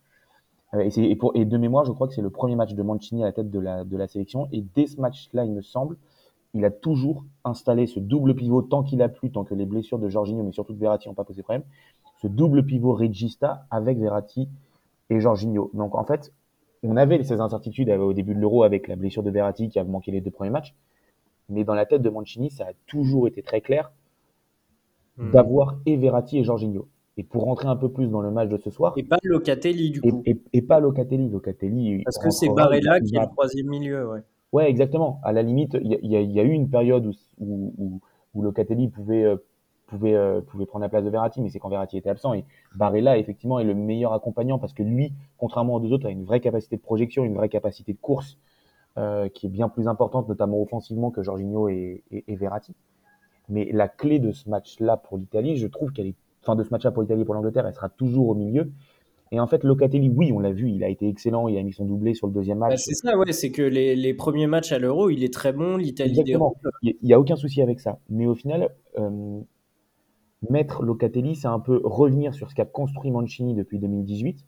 Euh, 0.74 0.88
et 1.34 1.44
de 1.44 1.58
mémoire, 1.58 1.84
je 1.84 1.92
crois 1.92 2.08
que 2.08 2.14
c'est 2.14 2.22
le 2.22 2.30
premier 2.30 2.56
match 2.56 2.74
de 2.74 2.82
Mancini 2.82 3.22
à 3.22 3.26
la 3.26 3.32
tête 3.32 3.50
de 3.50 3.58
la, 3.58 3.84
de 3.84 3.96
la 3.96 4.06
sélection. 4.06 4.48
Et 4.52 4.62
dès 4.74 4.86
ce 4.86 5.00
match-là, 5.00 5.44
il 5.44 5.52
me 5.52 5.62
semble, 5.62 5.96
il 6.56 6.64
a 6.64 6.70
toujours 6.70 7.24
installé 7.44 7.86
ce 7.86 8.00
double 8.00 8.34
pivot 8.34 8.62
tant 8.62 8.82
qu'il 8.82 9.02
a 9.02 9.08
plu, 9.08 9.30
tant 9.30 9.44
que 9.44 9.54
les 9.54 9.66
blessures 9.66 9.98
de 9.98 10.08
Jorginho, 10.08 10.42
mais 10.42 10.52
surtout 10.52 10.72
de 10.72 10.78
Verratti 10.78 11.08
n'ont 11.08 11.14
pas 11.14 11.24
posé 11.24 11.42
problème. 11.42 11.64
Ce 12.22 12.26
double 12.26 12.64
pivot 12.64 12.94
Regista 12.94 13.66
avec 13.70 13.98
Verratti 13.98 14.48
et 15.10 15.20
Jorginho. 15.20 15.70
Donc 15.74 15.94
en 15.94 16.04
fait, 16.04 16.32
on 16.82 16.96
avait 16.96 17.22
ces 17.24 17.40
incertitudes 17.40 17.90
au 17.90 18.12
début 18.14 18.34
de 18.34 18.40
l'Euro 18.40 18.62
avec 18.62 18.88
la 18.88 18.96
blessure 18.96 19.22
de 19.22 19.30
Verratti 19.30 19.68
qui 19.68 19.78
a 19.78 19.84
manqué 19.84 20.10
les 20.10 20.20
deux 20.20 20.30
premiers 20.30 20.50
matchs. 20.50 20.74
Mais 21.48 21.62
dans 21.62 21.74
la 21.74 21.84
tête 21.84 22.02
de 22.02 22.10
Mancini, 22.10 22.50
ça 22.50 22.64
a 22.64 22.72
toujours 22.86 23.28
été 23.28 23.42
très 23.42 23.60
clair 23.60 23.92
hmm. 25.18 25.30
d'avoir 25.30 25.76
et 25.84 25.96
Verratti 25.96 26.38
et 26.38 26.44
Jorginho. 26.44 26.88
Et 27.18 27.22
pour 27.22 27.44
rentrer 27.44 27.68
un 27.68 27.76
peu 27.76 27.90
plus 27.90 28.08
dans 28.08 28.20
le 28.20 28.30
match 28.30 28.48
de 28.48 28.58
ce 28.58 28.70
soir. 28.70 28.94
Et 28.96 29.02
pas 29.02 29.18
Locatelli, 29.22 29.90
du 29.90 30.00
coup. 30.02 30.22
Et, 30.26 30.62
pas 30.62 30.80
Locatelli. 30.80 31.30
Locatelli. 31.30 32.02
Parce 32.04 32.18
que 32.18 32.30
c'est 32.30 32.48
Barella 32.48 33.00
qui 33.00 33.16
est 33.16 33.20
le 33.20 33.26
troisième 33.26 33.68
milieu, 33.68 34.08
ouais. 34.08 34.22
Ouais, 34.52 34.68
exactement. 34.70 35.20
À 35.24 35.32
la 35.32 35.42
limite, 35.42 35.76
il 35.82 35.92
y, 35.92 36.16
y, 36.16 36.40
a 36.40 36.42
eu 36.42 36.50
une 36.50 36.70
période 36.70 37.06
où, 37.06 37.74
où, 37.78 38.00
où 38.34 38.42
Locatelli 38.42 38.88
pouvait, 38.88 39.24
euh, 39.24 39.36
pouvait, 39.86 40.14
euh, 40.14 40.40
pouvait 40.40 40.66
prendre 40.66 40.82
la 40.82 40.88
place 40.88 41.04
de 41.04 41.10
Verratti, 41.10 41.40
mais 41.40 41.48
c'est 41.48 41.58
quand 41.58 41.68
Verratti 41.68 41.96
était 41.96 42.10
absent. 42.10 42.34
Et 42.34 42.44
Barella, 42.74 43.18
effectivement, 43.18 43.58
est 43.58 43.64
le 43.64 43.74
meilleur 43.74 44.12
accompagnant 44.12 44.58
parce 44.58 44.72
que 44.72 44.82
lui, 44.82 45.12
contrairement 45.38 45.74
aux 45.74 45.80
deux 45.80 45.92
autres, 45.92 46.06
a 46.06 46.10
une 46.10 46.24
vraie 46.24 46.40
capacité 46.40 46.76
de 46.76 46.82
projection, 46.82 47.24
une 47.24 47.34
vraie 47.34 47.48
capacité 47.48 47.92
de 47.92 47.98
course 47.98 48.38
euh, 48.98 49.28
qui 49.28 49.46
est 49.46 49.50
bien 49.50 49.68
plus 49.68 49.88
importante, 49.88 50.28
notamment 50.28 50.60
offensivement, 50.60 51.10
que 51.10 51.22
Jorginho 51.22 51.68
et, 51.68 52.02
et, 52.10 52.24
et 52.28 52.36
Verratti. 52.36 52.74
Mais 53.48 53.70
la 53.72 53.88
clé 53.88 54.18
de 54.18 54.32
ce 54.32 54.48
match-là 54.48 54.96
pour 54.96 55.18
l'Italie, 55.18 55.56
je 55.56 55.66
trouve 55.66 55.92
qu'elle 55.92 56.06
est 56.08 56.16
fin 56.42 56.56
de 56.56 56.62
ce 56.62 56.70
match-là 56.70 56.92
pour 56.92 57.02
l'Italie 57.02 57.22
et 57.22 57.24
pour 57.24 57.34
l'Angleterre, 57.34 57.66
elle 57.66 57.74
sera 57.74 57.88
toujours 57.88 58.28
au 58.28 58.34
milieu. 58.34 58.70
Et 59.32 59.40
en 59.40 59.46
fait, 59.46 59.64
Locatelli, 59.64 60.08
oui, 60.08 60.30
on 60.32 60.38
l'a 60.38 60.52
vu, 60.52 60.70
il 60.70 60.84
a 60.84 60.88
été 60.88 61.08
excellent, 61.08 61.48
il 61.48 61.58
a 61.58 61.62
mis 61.62 61.72
son 61.72 61.84
doublé 61.84 62.14
sur 62.14 62.28
le 62.28 62.32
deuxième 62.32 62.58
match. 62.58 62.70
Bah, 62.70 62.76
c'est 62.76 62.94
ça, 62.94 63.18
ouais, 63.18 63.32
c'est 63.32 63.50
que 63.50 63.62
les, 63.62 64.14
premiers 64.14 64.46
matchs 64.46 64.72
à 64.72 64.78
l'Euro, 64.78 65.10
il 65.10 65.24
est 65.24 65.32
très 65.32 65.52
bon, 65.52 65.76
l'Italie 65.76 66.22
Il 66.82 66.94
n'y 67.02 67.12
a 67.12 67.18
aucun 67.18 67.36
souci 67.36 67.60
avec 67.60 67.80
ça. 67.80 67.98
Mais 68.08 68.26
au 68.26 68.34
final, 68.34 68.70
euh, 68.98 69.40
mettre 70.48 70.84
Locatelli, 70.84 71.34
c'est 71.34 71.48
un 71.48 71.58
peu 71.58 71.80
revenir 71.82 72.34
sur 72.34 72.50
ce 72.50 72.54
qu'a 72.54 72.64
construit 72.64 73.10
Mancini 73.10 73.54
depuis 73.54 73.78
2018, 73.78 74.44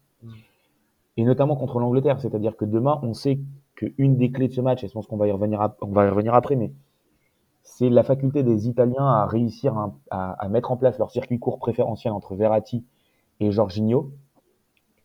et 1.16 1.24
notamment 1.24 1.56
contre 1.56 1.80
l'Angleterre. 1.80 2.20
C'est-à-dire 2.20 2.56
que 2.56 2.64
demain, 2.64 3.00
on 3.02 3.14
sait 3.14 3.40
qu'une 3.74 4.16
des 4.16 4.30
clés 4.30 4.48
de 4.48 4.52
ce 4.52 4.60
match, 4.60 4.84
et 4.84 4.88
je 4.88 4.92
pense 4.92 5.08
qu'on 5.08 5.16
va 5.16 5.26
y 5.26 5.32
revenir, 5.32 5.74
on 5.80 5.90
va 5.90 6.06
y 6.06 6.08
revenir 6.08 6.34
après, 6.34 6.54
mais 6.54 6.72
c'est 7.62 7.90
la 7.90 8.02
faculté 8.02 8.42
des 8.42 8.68
Italiens 8.68 9.04
à 9.04 9.26
réussir 9.26 9.74
à, 10.10 10.48
mettre 10.48 10.72
en 10.72 10.76
place 10.76 10.98
leur 10.98 11.10
circuit 11.10 11.38
court 11.38 11.58
préférentiel 11.58 12.12
entre 12.12 12.34
Verratti 12.34 12.84
et 13.40 13.50
Jorginho 13.50 14.12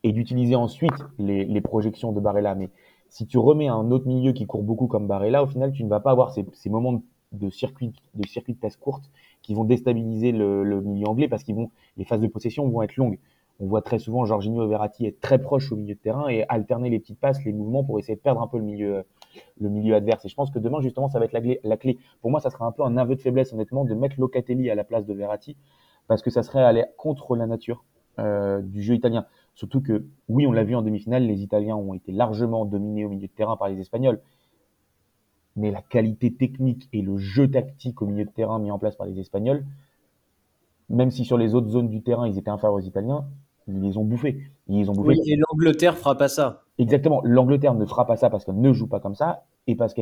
et 0.03 0.11
d'utiliser 0.11 0.55
ensuite 0.55 0.93
les, 1.17 1.61
projections 1.61 2.11
de 2.11 2.19
Barella. 2.19 2.55
Mais 2.55 2.69
si 3.09 3.25
tu 3.25 3.37
remets 3.37 3.67
un 3.67 3.89
autre 3.91 4.05
milieu 4.05 4.33
qui 4.33 4.45
court 4.45 4.63
beaucoup 4.63 4.87
comme 4.87 5.07
Barella, 5.07 5.43
au 5.43 5.47
final, 5.47 5.71
tu 5.71 5.83
ne 5.83 5.89
vas 5.89 5.99
pas 5.99 6.11
avoir 6.11 6.31
ces, 6.31 6.69
moments 6.69 7.01
de, 7.31 7.49
circuit 7.49 7.93
de 8.13 8.27
circuit 8.27 8.53
de 8.53 8.59
passe 8.59 8.75
courte 8.75 9.09
qui 9.41 9.53
vont 9.53 9.63
déstabiliser 9.63 10.31
le, 10.31 10.63
le 10.63 10.81
milieu 10.81 11.07
anglais 11.07 11.27
parce 11.27 11.43
qu'ils 11.43 11.55
vont 11.55 11.71
les 11.97 12.05
phases 12.05 12.21
de 12.21 12.27
possession 12.27 12.67
vont 12.67 12.81
être 12.81 12.97
longues. 12.97 13.19
On 13.59 13.67
voit 13.67 13.81
très 13.81 13.99
souvent 13.99 14.25
Jorginho 14.25 14.63
et 14.65 14.67
Verratti 14.67 15.05
être 15.05 15.21
très 15.21 15.39
proches 15.39 15.71
au 15.71 15.75
milieu 15.75 15.93
de 15.93 15.99
terrain 15.99 16.27
et 16.27 16.43
alterner 16.49 16.89
les 16.89 16.99
petites 16.99 17.19
passes, 17.19 17.43
les 17.45 17.53
mouvements 17.53 17.83
pour 17.83 17.99
essayer 17.99 18.15
de 18.15 18.21
perdre 18.21 18.41
un 18.41 18.47
peu 18.47 18.57
le 18.57 18.63
milieu, 18.63 19.05
le 19.59 19.69
milieu 19.69 19.95
adverse. 19.95 20.25
Et 20.25 20.27
je 20.27 20.35
pense 20.35 20.49
que 20.49 20.59
demain, 20.59 20.81
justement, 20.81 21.07
ça 21.07 21.19
va 21.19 21.25
être 21.25 21.37
la 21.63 21.77
clé. 21.77 21.99
Pour 22.21 22.31
moi, 22.31 22.39
ça 22.39 22.49
sera 22.49 22.65
un 22.65 22.71
peu 22.71 22.83
un 22.83 22.97
aveu 22.97 23.15
de 23.15 23.21
faiblesse, 23.21 23.53
honnêtement, 23.53 23.85
de 23.85 23.93
mettre 23.93 24.19
Locatelli 24.19 24.69
à 24.71 24.75
la 24.75 24.83
place 24.83 25.05
de 25.05 25.13
Verratti, 25.13 25.55
parce 26.07 26.23
que 26.23 26.31
ça 26.31 26.41
serait 26.41 26.63
aller 26.63 26.83
contre 26.97 27.35
la 27.35 27.45
nature 27.45 27.85
euh, 28.19 28.61
du 28.61 28.81
jeu 28.81 28.95
italien. 28.95 29.25
Surtout 29.55 29.81
que, 29.81 30.05
oui, 30.29 30.47
on 30.47 30.51
l'a 30.51 30.63
vu 30.63 30.75
en 30.75 30.81
demi-finale, 30.81 31.25
les 31.25 31.41
Italiens 31.41 31.75
ont 31.75 31.93
été 31.93 32.11
largement 32.11 32.65
dominés 32.65 33.05
au 33.05 33.09
milieu 33.09 33.27
de 33.27 33.33
terrain 33.33 33.57
par 33.57 33.69
les 33.69 33.79
Espagnols. 33.79 34.19
Mais 35.55 35.71
la 35.71 35.81
qualité 35.81 36.33
technique 36.33 36.89
et 36.93 37.01
le 37.01 37.17
jeu 37.17 37.49
tactique 37.49 38.01
au 38.01 38.07
milieu 38.07 38.25
de 38.25 38.31
terrain 38.31 38.57
mis 38.59 38.71
en 38.71 38.79
place 38.79 38.95
par 38.95 39.05
les 39.05 39.19
Espagnols, 39.19 39.63
même 40.89 41.11
si 41.11 41.25
sur 41.25 41.37
les 41.37 41.53
autres 41.55 41.69
zones 41.69 41.89
du 41.89 42.01
terrain, 42.01 42.27
ils 42.27 42.37
étaient 42.37 42.49
inférieurs 42.49 42.75
aux 42.75 42.81
Italiens, 42.81 43.25
ils 43.67 43.79
les 43.79 43.97
ont 43.97 44.03
bouffés. 44.03 44.41
Ils 44.67 44.89
ont 44.89 44.93
bouffé. 44.93 45.09
Oui, 45.09 45.31
et 45.31 45.35
l'Angleterre 45.35 45.97
fera 45.97 46.17
pas 46.17 46.27
ça. 46.27 46.63
Exactement. 46.77 47.21
L'Angleterre 47.23 47.75
ne 47.75 47.85
fera 47.85 48.05
pas 48.05 48.15
ça 48.15 48.29
parce 48.29 48.45
qu'elle 48.45 48.59
ne 48.59 48.73
joue 48.73 48.87
pas 48.87 48.99
comme 48.99 49.15
ça 49.15 49.43
et 49.67 49.75
parce 49.75 49.93
que 49.93 50.01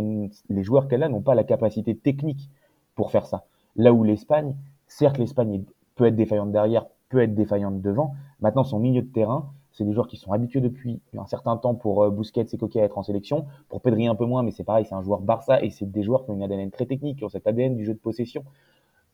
les 0.50 0.64
joueurs 0.64 0.88
qu'elle 0.88 1.04
a 1.04 1.10
n'ont 1.10 1.22
pas 1.22 1.36
la 1.36 1.44
capacité 1.44 1.96
technique 1.96 2.50
pour 2.96 3.12
faire 3.12 3.26
ça. 3.26 3.46
Là 3.76 3.94
où 3.94 4.04
l'Espagne, 4.04 4.56
certes, 4.88 5.18
l'Espagne 5.18 5.64
peut 5.96 6.06
être 6.06 6.16
défaillante 6.16 6.52
derrière, 6.52 6.86
peut 7.12 7.22
être 7.22 7.36
défaillante 7.36 7.82
devant. 7.82 8.16
Maintenant, 8.40 8.64
son 8.64 8.80
milieu 8.80 9.02
de 9.02 9.08
terrain, 9.08 9.52
c'est 9.72 9.84
des 9.84 9.94
joueurs 9.94 10.08
qui 10.08 10.18
sont 10.18 10.32
habitués 10.32 10.62
depuis 10.62 11.00
un 11.18 11.26
certain 11.28 11.58
temps 11.58 11.76
pour 11.76 12.04
euh, 12.04 12.10
Busquets 12.10 12.46
et 12.52 12.58
Coquet 12.58 12.82
à 12.82 12.86
être 12.86 12.98
en 12.98 13.04
sélection. 13.04 13.46
Pour 13.70 13.82
Pedri 13.82 14.08
un 14.08 14.16
peu 14.16 14.26
moins, 14.26 14.44
mais 14.44 14.52
c'est 14.52 14.64
pareil, 14.64 14.86
c'est 14.88 14.96
un 14.96 15.04
joueur 15.04 15.22
Barça 15.22 15.62
et 15.64 15.70
c'est 15.70 15.90
des 15.90 16.04
joueurs 16.04 16.26
qui 16.26 16.32
ont 16.32 16.36
une 16.36 16.44
ADN 16.44 16.72
très 16.72 16.86
technique, 16.86 17.20
qui 17.20 17.24
ont 17.24 17.30
cet 17.30 17.48
ADN 17.48 17.76
du 17.76 17.86
jeu 17.86 17.94
de 17.94 18.00
possession. 18.00 18.44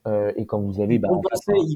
Euh, 0.06 0.32
et 0.36 0.46
quand 0.46 0.60
vous 0.60 0.80
avez. 0.80 0.94
Il 0.94 1.00
bah, 1.00 1.08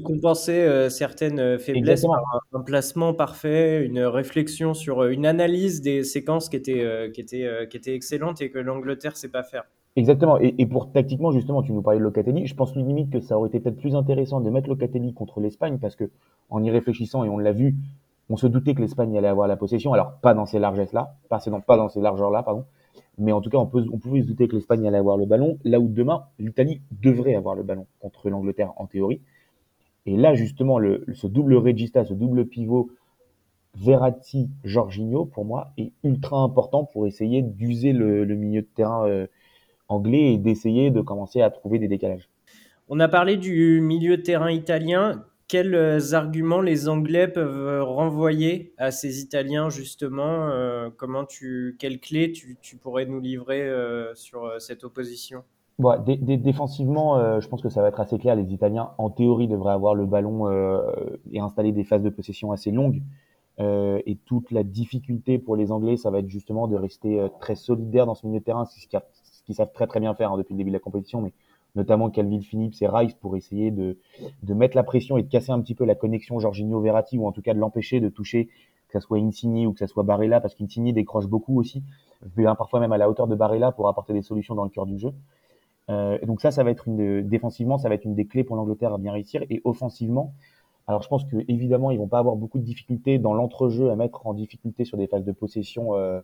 compensait, 0.03 0.65
euh, 0.65 0.89
certaines 0.89 1.39
euh, 1.39 1.59
faiblesses 1.59 2.03
par 2.03 2.41
un, 2.53 2.61
placement 2.61 3.13
parfait, 3.13 3.85
une 3.85 3.99
réflexion 3.99 4.73
sur 4.73 5.03
une 5.03 5.25
analyse 5.25 5.81
des 5.81 6.03
séquences 6.03 6.49
qui 6.49 6.55
était, 6.55 7.11
qui 7.13 7.21
était, 7.21 7.67
qui 7.69 7.77
était 7.77 7.93
excellente 7.93 8.41
et 8.41 8.49
que 8.49 8.59
l'Angleterre 8.59 9.17
sait 9.17 9.29
pas 9.29 9.43
faire. 9.43 9.65
Exactement. 9.95 10.39
Et, 10.39 10.65
pour 10.65 10.91
tactiquement, 10.91 11.31
justement, 11.31 11.61
tu 11.61 11.71
nous 11.71 11.83
parlais 11.83 11.99
de 11.99 12.03
Locatelli. 12.03 12.47
Je 12.47 12.55
pense 12.55 12.75
limite 12.75 13.11
que 13.11 13.19
ça 13.19 13.37
aurait 13.37 13.49
été 13.49 13.59
peut-être 13.59 13.77
plus 13.77 13.95
intéressant 13.95 14.41
de 14.41 14.49
mettre 14.49 14.67
Locatelli 14.67 15.13
contre 15.13 15.39
l'Espagne 15.39 15.77
parce 15.79 15.95
que, 15.95 16.09
en 16.49 16.63
y 16.63 16.71
réfléchissant, 16.71 17.23
et 17.23 17.29
on 17.29 17.37
l'a 17.37 17.51
vu, 17.51 17.75
on 18.29 18.35
se 18.35 18.47
doutait 18.47 18.73
que 18.73 18.81
l'Espagne 18.81 19.15
allait 19.17 19.27
avoir 19.27 19.47
la 19.47 19.55
possession. 19.55 19.93
Alors, 19.93 20.13
pas 20.21 20.33
dans 20.33 20.47
ces 20.47 20.57
largesses-là, 20.57 21.15
pas, 21.29 21.39
pas 21.67 21.77
dans 21.77 21.89
ces 21.89 22.01
largeurs-là, 22.01 22.41
pardon. 22.41 22.65
Mais 23.19 23.31
en 23.31 23.41
tout 23.41 23.51
cas, 23.51 23.57
on, 23.59 23.67
peut, 23.67 23.85
on 23.91 23.99
pouvait 23.99 24.23
se 24.23 24.27
douter 24.27 24.47
que 24.47 24.55
l'Espagne 24.55 24.87
allait 24.87 24.97
avoir 24.97 25.17
le 25.17 25.27
ballon, 25.27 25.59
là 25.63 25.79
où 25.79 25.87
demain, 25.87 26.23
l'Italie 26.39 26.81
devrait 26.91 27.35
avoir 27.35 27.53
le 27.53 27.61
ballon 27.61 27.85
contre 27.99 28.29
l'Angleterre 28.29 28.73
en 28.77 28.87
théorie. 28.87 29.21
Et 30.07 30.17
là, 30.17 30.33
justement, 30.33 30.79
le, 30.79 31.05
ce 31.13 31.27
double 31.27 31.55
regista, 31.55 32.03
ce 32.03 32.15
double 32.15 32.45
pivot 32.45 32.89
Verratti, 33.75 34.49
Jorginho, 34.63 35.25
pour 35.25 35.45
moi, 35.45 35.71
est 35.77 35.91
ultra 36.03 36.39
important 36.39 36.83
pour 36.83 37.07
essayer 37.07 37.41
d'user 37.41 37.91
le, 37.91 38.25
milieu 38.35 38.61
de 38.61 38.67
terrain 38.67 39.07
euh, 39.07 39.27
anglais 39.93 40.33
et 40.33 40.37
d'essayer 40.37 40.91
de 40.91 41.01
commencer 41.01 41.41
à 41.41 41.49
trouver 41.49 41.79
des 41.79 41.87
décalages. 41.87 42.29
On 42.89 42.99
a 42.99 43.07
parlé 43.07 43.37
du 43.37 43.79
milieu 43.81 44.17
de 44.17 44.21
terrain 44.21 44.51
italien 44.51 45.23
quels 45.53 45.75
euh, 45.75 46.13
arguments 46.13 46.61
les 46.61 46.89
Anglais 46.89 47.27
peuvent 47.27 47.67
euh, 47.67 47.83
renvoyer 47.83 48.73
à 48.79 48.89
ces 48.89 49.21
Italiens 49.21 49.69
justement 49.69 50.47
euh, 50.47 50.89
Comment 50.97 51.25
tu, 51.25 51.75
quelles 51.79 51.99
clés 51.99 52.31
tu, 52.31 52.57
pourrais 52.77 53.05
nous 53.05 53.19
livrer 53.19 53.69
sur 54.15 54.49
cette 54.59 54.83
opposition? 54.83 55.43
Défensivement, 55.77 57.39
je 57.39 57.47
pense 57.47 57.61
que 57.61 57.69
ça 57.69 57.83
va 57.83 57.89
être 57.89 57.99
assez 57.99 58.17
clair. 58.17 58.35
Les 58.35 58.51
Italiens, 58.51 58.91
en 58.97 59.11
théorie, 59.11 59.47
devraient 59.47 59.73
avoir 59.73 59.93
le 59.93 60.07
ballon 60.07 60.49
et 61.31 61.39
installer 61.39 61.71
des 61.71 61.83
phases 61.83 62.01
de 62.01 62.09
possession 62.09 62.51
assez 62.51 62.71
longues. 62.71 63.01
et 63.59 64.17
toute 64.25 64.51
la 64.51 64.63
difficulté 64.63 65.37
pour 65.37 65.55
les 65.55 65.71
Anglais, 65.71 65.97
ça 65.97 66.09
va 66.09 66.19
être 66.19 66.29
justement 66.29 66.67
de 66.67 66.75
rester 66.75 67.27
très 67.39 67.55
solidaire 67.55 68.05
dans 68.05 68.15
ce 68.15 68.25
milieu 68.25 68.39
de 68.39 68.45
terrain, 68.45 68.65
c'est 68.65 68.79
ce 68.79 68.87
qu'ils 69.45 69.55
savent 69.55 69.71
très 69.73 69.87
très 69.87 69.99
bien 69.99 70.13
faire 70.13 70.31
hein, 70.31 70.37
depuis 70.37 70.53
le 70.53 70.57
début 70.57 70.69
de 70.69 70.75
la 70.75 70.79
compétition, 70.79 71.21
mais 71.21 71.33
notamment 71.75 72.09
Calvin 72.09 72.41
Phillips 72.41 72.81
et 72.81 72.87
Rice 72.87 73.13
pour 73.13 73.35
essayer 73.35 73.71
de, 73.71 73.97
de 74.43 74.53
mettre 74.53 74.75
la 74.75 74.83
pression 74.83 75.17
et 75.17 75.23
de 75.23 75.29
casser 75.29 75.51
un 75.51 75.59
petit 75.59 75.75
peu 75.75 75.85
la 75.85 75.95
connexion 75.95 76.39
Jorginho-Verratti 76.39 77.17
ou 77.17 77.25
en 77.27 77.31
tout 77.31 77.41
cas 77.41 77.53
de 77.53 77.59
l'empêcher 77.59 77.99
de 77.99 78.09
toucher 78.09 78.49
que 78.93 78.99
ce 78.99 79.07
soit 79.07 79.17
Insigne 79.17 79.65
ou 79.65 79.73
que 79.73 79.79
ce 79.79 79.87
soit 79.87 80.03
Barella 80.03 80.39
parce 80.39 80.53
qu'Insigne 80.53 80.93
décroche 80.93 81.25
beaucoup 81.25 81.59
aussi, 81.59 81.83
parfois 82.57 82.79
même 82.79 82.93
à 82.93 82.97
la 82.97 83.09
hauteur 83.09 83.27
de 83.27 83.35
Barella 83.35 83.71
pour 83.71 83.87
apporter 83.89 84.13
des 84.13 84.21
solutions 84.21 84.53
dans 84.53 84.63
le 84.63 84.69
cœur 84.69 84.85
du 84.85 84.99
jeu. 84.99 85.13
Euh, 85.89 86.17
donc 86.25 86.41
ça, 86.41 86.51
ça 86.51 86.63
va 86.63 86.69
être 86.69 86.87
une 86.87 87.27
défensivement, 87.27 87.77
ça 87.77 87.89
va 87.89 87.95
être 87.95 88.05
une 88.05 88.15
des 88.15 88.25
clés 88.25 88.43
pour 88.43 88.55
l'Angleterre 88.55 88.93
à 88.93 88.97
bien 88.97 89.11
réussir 89.11 89.43
et 89.49 89.61
offensivement. 89.65 90.33
Alors 90.87 91.01
je 91.01 91.07
pense 91.07 91.25
que 91.25 91.37
évidemment 91.47 91.91
ils 91.91 91.97
vont 91.97 92.07
pas 92.07 92.19
avoir 92.19 92.35
beaucoup 92.35 92.59
de 92.59 92.63
difficultés 92.63 93.17
dans 93.17 93.33
l'entrejeu 93.33 93.89
à 93.89 93.95
mettre 93.95 94.27
en 94.27 94.33
difficulté 94.33 94.85
sur 94.85 94.97
des 94.97 95.07
phases 95.07 95.25
de 95.25 95.31
possession 95.31 95.95
euh, 95.95 96.21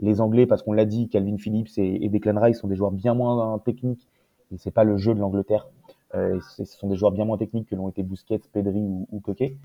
les 0.00 0.20
Anglais 0.20 0.46
parce 0.46 0.62
qu'on 0.62 0.72
l'a 0.72 0.84
dit, 0.84 1.08
Calvin 1.08 1.36
Phillips 1.36 1.76
et, 1.76 2.04
et 2.04 2.08
Declan 2.08 2.40
Rice 2.40 2.58
sont 2.58 2.68
des 2.68 2.76
joueurs 2.76 2.90
bien 2.90 3.14
moins 3.14 3.58
techniques 3.58 4.08
et 4.52 4.58
c'est 4.58 4.70
pas 4.70 4.84
le 4.84 4.96
jeu 4.96 5.14
de 5.14 5.20
l'Angleterre. 5.20 5.68
Euh, 6.14 6.40
ce 6.56 6.64
sont 6.64 6.88
des 6.88 6.96
joueurs 6.96 7.12
bien 7.12 7.24
moins 7.24 7.38
techniques 7.38 7.68
que 7.68 7.76
l'ont 7.76 7.88
été 7.88 8.02
Busquets, 8.02 8.40
Pedri 8.52 8.80
ou, 8.80 9.06
ou 9.10 9.20
Coquet. 9.20 9.56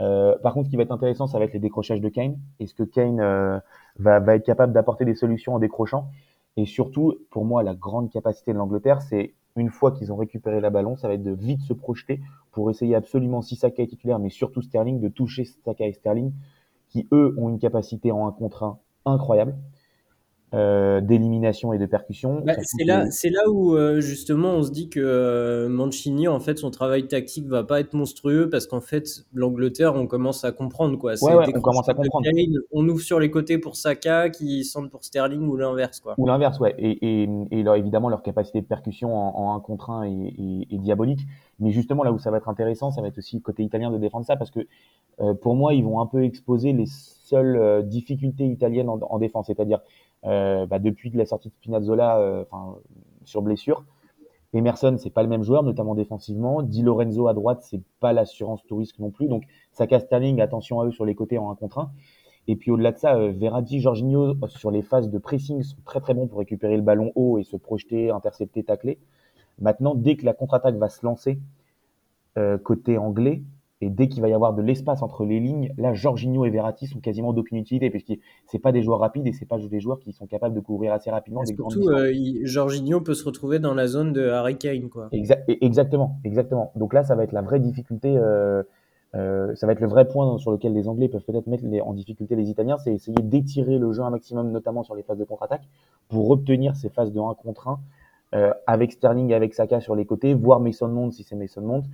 Euh, 0.00 0.36
par 0.38 0.54
contre, 0.54 0.66
ce 0.66 0.70
qui 0.70 0.76
va 0.76 0.82
être 0.82 0.90
intéressant, 0.90 1.26
ça 1.26 1.38
va 1.38 1.44
être 1.44 1.52
les 1.52 1.60
décrochages 1.60 2.00
de 2.00 2.08
Kane. 2.08 2.36
Est-ce 2.58 2.74
que 2.74 2.82
Kane 2.82 3.20
euh, 3.20 3.60
va, 3.98 4.18
va, 4.18 4.34
être 4.34 4.44
capable 4.44 4.72
d'apporter 4.72 5.04
des 5.04 5.14
solutions 5.14 5.54
en 5.54 5.58
décrochant? 5.58 6.08
Et 6.56 6.66
surtout, 6.66 7.14
pour 7.30 7.44
moi, 7.44 7.62
la 7.62 7.74
grande 7.74 8.10
capacité 8.10 8.52
de 8.52 8.58
l'Angleterre, 8.58 9.02
c'est 9.02 9.34
une 9.56 9.70
fois 9.70 9.92
qu'ils 9.92 10.12
ont 10.12 10.16
récupéré 10.16 10.60
la 10.60 10.70
ballon, 10.70 10.96
ça 10.96 11.06
va 11.06 11.14
être 11.14 11.22
de 11.22 11.32
vite 11.32 11.60
se 11.62 11.72
projeter 11.72 12.20
pour 12.50 12.70
essayer 12.70 12.96
absolument, 12.96 13.40
si 13.40 13.54
Saka 13.54 13.82
est 13.82 13.86
titulaire, 13.86 14.18
mais 14.18 14.30
surtout 14.30 14.62
Sterling, 14.62 15.00
de 15.00 15.08
toucher 15.08 15.44
Saka 15.44 15.86
et 15.86 15.92
Sterling, 15.92 16.32
qui 16.88 17.06
eux 17.12 17.34
ont 17.38 17.48
une 17.48 17.58
capacité 17.58 18.10
en 18.10 18.26
un 18.26 18.32
contre 18.32 18.64
un 18.64 18.78
incroyable. 19.04 19.54
Euh, 20.54 21.00
d'élimination 21.00 21.72
et 21.72 21.78
de 21.78 21.86
percussion. 21.86 22.40
Bah, 22.44 22.52
c'est 23.10 23.30
là, 23.30 23.50
où 23.50 23.74
euh, 23.74 24.00
justement 24.00 24.50
on 24.50 24.62
se 24.62 24.70
dit 24.70 24.88
que 24.88 25.00
euh, 25.00 25.68
Mancini, 25.68 26.28
en 26.28 26.38
fait, 26.38 26.58
son 26.58 26.70
travail 26.70 27.08
tactique 27.08 27.48
va 27.48 27.64
pas 27.64 27.80
être 27.80 27.92
monstrueux 27.94 28.48
parce 28.48 28.68
qu'en 28.68 28.80
fait, 28.80 29.24
l'Angleterre, 29.32 29.96
on 29.96 30.06
commence 30.06 30.44
à 30.44 30.52
comprendre 30.52 30.96
quoi. 30.96 31.14
Ouais, 31.22 31.34
ouais, 31.34 31.46
on 31.56 31.60
commence 31.60 31.88
à 31.88 31.94
comprendre. 31.94 32.28
on 32.72 32.88
ouvre 32.88 33.00
sur 33.00 33.18
les 33.18 33.32
côtés 33.32 33.58
pour 33.58 33.74
Saka, 33.74 34.30
qui 34.30 34.64
centre 34.64 34.90
pour 34.90 35.04
Sterling 35.04 35.42
ou 35.48 35.56
l'inverse 35.56 35.98
quoi. 35.98 36.14
Ou 36.18 36.26
l'inverse, 36.26 36.60
ouais. 36.60 36.74
Et, 36.78 37.22
et, 37.22 37.28
et 37.50 37.62
leur, 37.64 37.74
évidemment, 37.74 38.08
leur 38.08 38.22
capacité 38.22 38.60
de 38.60 38.66
percussion 38.66 39.16
en, 39.16 39.36
en 39.36 39.56
un 39.56 39.60
contre 39.60 39.90
un 39.90 40.04
est, 40.04 40.66
est, 40.70 40.78
diabolique. 40.78 41.20
Mais 41.60 41.70
justement, 41.70 42.02
là 42.02 42.12
où 42.12 42.18
ça 42.18 42.30
va 42.30 42.38
être 42.38 42.48
intéressant, 42.48 42.90
ça 42.90 43.00
va 43.00 43.08
être 43.08 43.18
aussi 43.18 43.40
côté 43.40 43.62
italien 43.62 43.90
de 43.90 43.98
défendre 43.98 44.26
ça 44.26 44.36
parce 44.36 44.50
que 44.50 44.66
pour 45.42 45.54
moi, 45.54 45.74
ils 45.74 45.84
vont 45.84 46.00
un 46.00 46.06
peu 46.06 46.24
exposer 46.24 46.72
les 46.72 46.86
seules 46.86 47.86
difficultés 47.86 48.46
italiennes 48.46 48.88
en, 48.88 48.98
en 49.00 49.18
défense, 49.18 49.46
c'est-à-dire 49.46 49.80
euh, 50.26 50.64
bah, 50.66 50.78
depuis 50.78 51.10
la 51.10 51.26
sortie 51.26 51.48
de 51.48 51.54
Spinazzola 51.54 52.18
euh, 52.18 52.44
sur 53.24 53.42
blessure. 53.42 53.84
Emerson, 54.54 54.96
c'est 54.98 55.10
pas 55.10 55.22
le 55.22 55.28
même 55.28 55.42
joueur, 55.42 55.62
notamment 55.62 55.94
défensivement. 55.94 56.62
Di 56.62 56.82
Lorenzo 56.82 57.26
à 57.28 57.34
droite, 57.34 57.60
c'est 57.62 57.82
pas 58.00 58.12
l'assurance 58.12 58.64
touriste 58.64 58.98
non 59.00 59.10
plus. 59.10 59.26
Donc, 59.26 59.42
Saka 59.72 60.00
Sterling, 60.00 60.40
attention 60.40 60.80
à 60.80 60.86
eux 60.86 60.92
sur 60.92 61.04
les 61.04 61.14
côtés 61.14 61.38
en 61.38 61.50
1 61.50 61.56
contre 61.56 61.78
1. 61.78 61.90
Et 62.46 62.56
puis 62.56 62.70
au-delà 62.70 62.92
de 62.92 62.98
ça, 62.98 63.16
euh, 63.16 63.32
Verratti, 63.32 63.80
Jorginho 63.80 64.34
sur 64.48 64.70
les 64.70 64.82
phases 64.82 65.10
de 65.10 65.18
pressing 65.18 65.62
sont 65.62 65.76
très 65.84 66.00
très 66.00 66.14
bons 66.14 66.26
pour 66.26 66.38
récupérer 66.38 66.76
le 66.76 66.82
ballon 66.82 67.10
haut 67.14 67.38
et 67.38 67.42
se 67.42 67.56
projeter, 67.56 68.10
intercepter, 68.10 68.62
tacler. 68.64 68.98
Maintenant, 69.60 69.94
dès 69.94 70.16
que 70.16 70.24
la 70.24 70.34
contre-attaque 70.34 70.76
va 70.76 70.88
se 70.88 71.04
lancer 71.04 71.38
euh, 72.36 72.58
côté 72.58 72.98
anglais, 72.98 73.42
et 73.80 73.90
dès 73.90 74.08
qu'il 74.08 74.22
va 74.22 74.28
y 74.28 74.32
avoir 74.32 74.54
de 74.54 74.62
l'espace 74.62 75.02
entre 75.02 75.24
les 75.24 75.40
lignes, 75.40 75.72
là, 75.76 75.92
Jorginho 75.92 76.44
et 76.46 76.50
Verratti 76.50 76.86
sont 76.86 77.00
quasiment 77.00 77.32
d'aucune 77.32 77.58
utilité, 77.58 77.90
puisque 77.90 78.14
c'est 78.46 78.58
pas 78.58 78.72
des 78.72 78.82
joueurs 78.82 79.00
rapides 79.00 79.26
et 79.26 79.32
c'est 79.32 79.46
pas 79.46 79.58
des 79.58 79.80
joueurs 79.80 80.00
qui 80.00 80.12
sont 80.12 80.26
capables 80.26 80.54
de 80.54 80.60
couvrir 80.60 80.92
assez 80.92 81.10
rapidement 81.10 81.42
des 81.42 81.54
surtout, 81.54 81.88
euh, 81.88 82.12
Jorginho 82.44 83.00
peut 83.00 83.14
se 83.14 83.24
retrouver 83.24 83.58
dans 83.58 83.74
la 83.74 83.86
zone 83.86 84.12
de 84.12 84.26
Harry 84.28 84.56
Kane, 84.56 84.88
quoi. 84.88 85.08
exactement, 85.12 86.18
exactement. 86.24 86.72
Donc 86.76 86.94
là, 86.94 87.02
ça 87.02 87.14
va 87.14 87.24
être 87.24 87.32
la 87.32 87.42
vraie 87.42 87.60
difficulté. 87.60 88.16
Euh, 88.16 88.62
euh, 89.14 89.54
ça 89.54 89.66
va 89.66 89.72
être 89.72 89.80
le 89.80 89.86
vrai 89.86 90.08
point 90.08 90.38
sur 90.38 90.50
lequel 90.50 90.72
les 90.72 90.88
Anglais 90.88 91.08
peuvent 91.08 91.24
peut-être 91.24 91.46
mettre 91.46 91.64
en 91.84 91.92
difficulté 91.92 92.34
les 92.34 92.50
Italiens, 92.50 92.78
c'est 92.78 92.92
essayer 92.92 93.22
d'étirer 93.22 93.78
le 93.78 93.92
jeu 93.92 94.02
un 94.02 94.10
maximum, 94.10 94.50
notamment 94.50 94.82
sur 94.82 94.94
les 94.94 95.02
phases 95.02 95.18
de 95.18 95.24
contre-attaque, 95.24 95.68
pour 96.08 96.30
obtenir 96.30 96.74
ces 96.74 96.88
phases 96.88 97.12
de 97.12 97.20
1 97.20 97.34
contre 97.34 97.68
1 97.68 97.72
euh, 97.72 97.76
avec 98.66 98.92
Sterling, 98.92 99.32
avec 99.32 99.54
Saka 99.54 99.80
sur 99.80 99.94
les 99.94 100.06
côtés, 100.06 100.34
voire 100.34 100.60
Mason 100.60 100.88
Mount 100.88 101.12
si 101.12 101.22
c'est 101.22 101.36
Mason 101.36 101.62
Mount, 101.62 101.84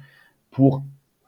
pour 0.51 0.83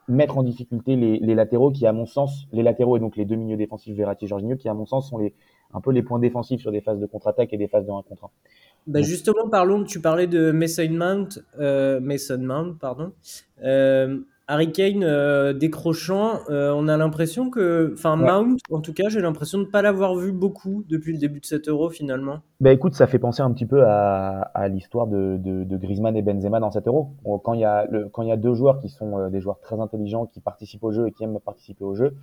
mettre 0.09 0.38
en 0.38 0.42
difficulté 0.42 0.96
les, 0.96 1.18
les, 1.18 1.35
latéraux 1.35 1.70
qui, 1.70 1.87
à 1.87 1.92
mon 1.92 2.07
sens, 2.07 2.46
les 2.53 2.62
latéraux 2.62 2.96
et 2.96 3.01
donc 3.01 3.16
les 3.16 3.25
deux 3.25 3.37
milieux 3.37 3.57
défensifs, 3.57 3.96
Verratti 3.96 4.25
et 4.25 4.29
Jorginho, 4.29 4.57
qui, 4.57 4.68
à 4.68 4.75
mon 4.75 4.87
sens, 4.87 5.11
sont 5.11 5.18
les, 5.18 5.35
un 5.75 5.81
peu 5.81 5.92
les 5.92 6.03
points 6.03 6.18
défensifs 6.18 6.61
sur 6.61 6.72
des 6.72 6.81
phases 6.81 6.98
de 6.98 7.07
contre-attaque 7.07 7.53
et 7.53 7.57
des 7.57 7.68
phases 7.68 7.87
de 7.87 7.90
1 7.90 8.03
contre 8.03 8.25
1. 8.25 8.31
Bah 8.88 9.03
justement, 9.03 9.48
parlons, 9.48 9.85
tu 9.85 10.01
parlais 10.01 10.27
de 10.27 10.51
Mason 10.51 10.90
Mount, 10.90 11.29
euh, 11.61 12.01
Mason 12.01 12.38
Mount 12.38 12.75
pardon. 12.81 13.12
Euh, 13.62 14.18
Harry 14.53 14.71
Kane 14.71 15.03
euh, 15.03 15.55
décrochant, 15.55 16.41
euh, 16.51 16.75
on 16.77 16.87
a 16.87 16.99
l'impression 16.99 17.49
que, 17.49 17.95
enfin 17.95 18.17
Mount, 18.17 18.59
en 18.71 18.83
tout 18.83 18.93
cas, 18.93 19.09
j'ai 19.09 19.23
l'impression 19.23 19.57
de 19.57 19.65
ne 19.65 19.71
pas 19.71 19.81
l'avoir 19.81 20.15
vu 20.15 20.31
beaucoup 20.31 20.85
depuis 20.91 21.15
le 21.15 21.19
début 21.19 21.41
de 21.41 21.47
cet 21.47 21.69
Euro 21.69 21.88
finalement. 21.88 22.41
Bah 22.61 22.71
écoute, 22.71 22.93
ça 22.93 23.07
fait 23.07 23.19
penser 23.19 23.41
un 23.41 23.51
petit 23.51 23.65
peu 23.65 23.83
à, 23.87 24.41
à 24.53 24.69
l'histoire 24.69 25.07
de, 25.07 25.38
de, 25.38 25.65
de, 25.65 25.77
Griezmann 25.79 26.15
et 26.19 26.23
Benzema 26.23 26.61
dans 26.61 26.71
cet 26.71 26.87
Euro. 26.87 27.15
Quand 27.43 27.55
il 27.55 27.61
y 27.61 27.65
a 27.65 27.87
le, 27.87 28.11
quand 28.11 28.21
il 28.21 28.29
y 28.29 28.33
a 28.33 28.37
deux 28.37 28.53
joueurs 28.53 28.79
qui 28.79 28.91
sont 28.91 29.19
euh, 29.19 29.31
des 29.31 29.41
joueurs 29.41 29.59
très 29.59 29.81
intelligents, 29.81 30.27
qui 30.27 30.41
participent 30.41 30.85
au 30.85 30.93
jeu 30.93 31.07
et 31.09 31.12
qui 31.12 31.25
aiment 31.25 31.41
participer 31.41 31.85
au 31.85 31.95
jeu, 31.95 32.15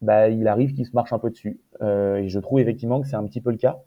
bah 0.00 0.30
il 0.30 0.48
arrive 0.48 0.74
qu'ils 0.74 0.86
se 0.86 0.96
marchent 0.96 1.12
un 1.12 1.20
peu 1.20 1.30
dessus. 1.30 1.60
et 1.80 2.26
je 2.26 2.38
trouve 2.40 2.58
effectivement 2.58 3.00
que 3.00 3.06
c'est 3.06 3.14
un 3.14 3.24
petit 3.24 3.40
peu 3.40 3.52
le 3.52 3.56
cas. 3.56 3.78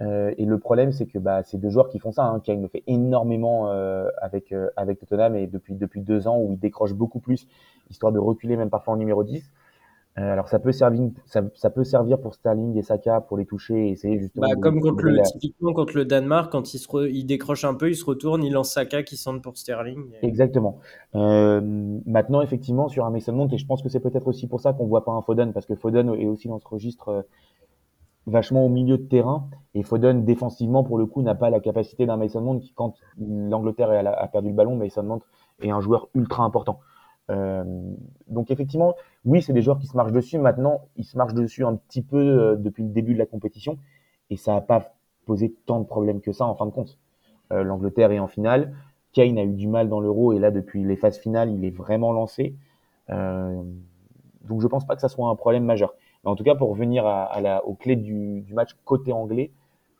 Euh, 0.00 0.32
et 0.38 0.44
le 0.44 0.58
problème, 0.58 0.92
c'est 0.92 1.06
que 1.06 1.18
bah, 1.18 1.42
c'est 1.42 1.58
deux 1.58 1.70
joueurs 1.70 1.88
qui 1.88 1.98
font 1.98 2.12
ça. 2.12 2.24
Hein. 2.24 2.40
Kane 2.40 2.62
le 2.62 2.68
fait 2.68 2.82
énormément 2.86 3.70
euh, 3.70 4.08
avec 4.20 4.52
euh, 4.52 4.68
avec 4.76 4.98
Tottenham 4.98 5.36
et 5.36 5.46
depuis 5.46 5.74
depuis 5.74 6.00
deux 6.00 6.26
ans 6.26 6.38
où 6.38 6.52
il 6.52 6.58
décroche 6.58 6.94
beaucoup 6.94 7.20
plus, 7.20 7.46
histoire 7.90 8.12
de 8.12 8.18
reculer 8.18 8.56
même 8.56 8.70
parfois 8.70 8.94
en 8.94 8.96
numéro 8.96 9.24
10. 9.24 9.50
Euh, 10.18 10.32
alors 10.32 10.48
ça 10.48 10.58
peut 10.58 10.72
servir 10.72 11.08
ça, 11.26 11.42
ça, 11.54 11.70
peut 11.70 11.84
servir 11.84 12.20
pour 12.20 12.34
Sterling 12.34 12.76
et 12.76 12.82
Saka 12.82 13.20
pour 13.20 13.38
les 13.38 13.46
toucher 13.46 13.88
et 13.88 13.90
essayer 13.90 14.18
justement. 14.18 14.48
Bah, 14.48 14.56
comme 14.60 14.80
contre 14.80 15.04
le, 15.04 15.22
typiquement 15.22 15.72
contre 15.72 15.96
le 15.96 16.04
Danemark, 16.04 16.50
quand 16.50 16.74
il 16.74 16.78
se 16.78 17.08
il 17.08 17.24
décroche 17.26 17.64
un 17.64 17.74
peu, 17.74 17.90
il 17.90 17.94
se 17.94 18.04
retourne, 18.04 18.42
il 18.42 18.52
lance 18.52 18.72
Saka 18.72 19.04
qui 19.04 19.16
centre 19.16 19.40
pour 19.40 19.56
Sterling. 19.56 20.10
Exactement. 20.22 20.78
Euh, 21.14 21.60
maintenant 22.06 22.42
effectivement 22.42 22.88
sur 22.88 23.06
un 23.06 23.10
Mason 23.10 23.32
Mount 23.32 23.48
et 23.52 23.58
je 23.58 23.66
pense 23.66 23.82
que 23.82 23.88
c'est 23.88 24.00
peut-être 24.00 24.26
aussi 24.26 24.48
pour 24.48 24.60
ça 24.60 24.72
qu'on 24.72 24.86
voit 24.86 25.04
pas 25.04 25.12
un 25.12 25.22
Foden 25.22 25.52
parce 25.52 25.66
que 25.66 25.76
Foden 25.76 26.12
est 26.14 26.26
aussi 26.26 26.48
dans 26.48 26.58
ce 26.58 26.66
registre 26.66 27.24
vachement 28.30 28.64
au 28.64 28.68
milieu 28.68 28.96
de 28.96 29.02
terrain. 29.02 29.48
Et 29.74 29.82
Foden, 29.82 30.24
défensivement, 30.24 30.82
pour 30.82 30.98
le 30.98 31.06
coup, 31.06 31.22
n'a 31.22 31.34
pas 31.34 31.50
la 31.50 31.60
capacité 31.60 32.06
d'un 32.06 32.16
Mason 32.16 32.40
Mount 32.40 32.58
qui, 32.58 32.72
quand 32.72 32.94
l'Angleterre 33.18 33.90
a, 33.90 34.28
perdu 34.28 34.48
le 34.48 34.54
ballon, 34.54 34.76
Mason 34.76 35.02
Mount 35.02 35.20
est 35.62 35.70
un 35.70 35.80
joueur 35.80 36.08
ultra 36.14 36.42
important. 36.44 36.80
Euh, 37.30 37.62
donc 38.26 38.50
effectivement, 38.50 38.94
oui, 39.24 39.42
c'est 39.42 39.52
des 39.52 39.62
joueurs 39.62 39.78
qui 39.78 39.86
se 39.86 39.96
marchent 39.96 40.12
dessus. 40.12 40.38
Maintenant, 40.38 40.80
ils 40.96 41.04
se 41.04 41.16
marchent 41.16 41.34
dessus 41.34 41.64
un 41.64 41.76
petit 41.76 42.02
peu 42.02 42.18
euh, 42.18 42.56
depuis 42.56 42.82
le 42.82 42.88
début 42.90 43.14
de 43.14 43.18
la 43.18 43.26
compétition. 43.26 43.78
Et 44.30 44.36
ça 44.36 44.54
n'a 44.54 44.60
pas 44.60 44.94
posé 45.26 45.54
tant 45.66 45.80
de 45.80 45.86
problèmes 45.86 46.20
que 46.20 46.32
ça 46.32 46.46
en 46.46 46.54
fin 46.54 46.66
de 46.66 46.70
compte. 46.70 46.98
Euh, 47.52 47.62
L'Angleterre 47.62 48.10
est 48.10 48.18
en 48.18 48.26
finale. 48.26 48.74
Kane 49.12 49.38
a 49.38 49.44
eu 49.44 49.52
du 49.52 49.68
mal 49.68 49.88
dans 49.88 50.00
l'euro 50.00 50.32
et 50.32 50.38
là, 50.38 50.50
depuis 50.50 50.84
les 50.84 50.96
phases 50.96 51.18
finales, 51.18 51.50
il 51.50 51.64
est 51.64 51.76
vraiment 51.76 52.12
lancé. 52.12 52.56
Donc 53.08 54.60
je 54.60 54.66
pense 54.68 54.86
pas 54.86 54.94
que 54.94 55.00
ça 55.00 55.08
soit 55.08 55.28
un 55.28 55.34
problème 55.34 55.64
majeur. 55.64 55.94
Mais 56.24 56.30
en 56.30 56.36
tout 56.36 56.44
cas, 56.44 56.54
pour 56.54 56.70
revenir 56.70 57.06
à, 57.06 57.24
à 57.24 57.64
aux 57.64 57.74
clés 57.74 57.96
du, 57.96 58.44
match 58.52 58.76
côté 58.84 59.12
anglais, 59.12 59.52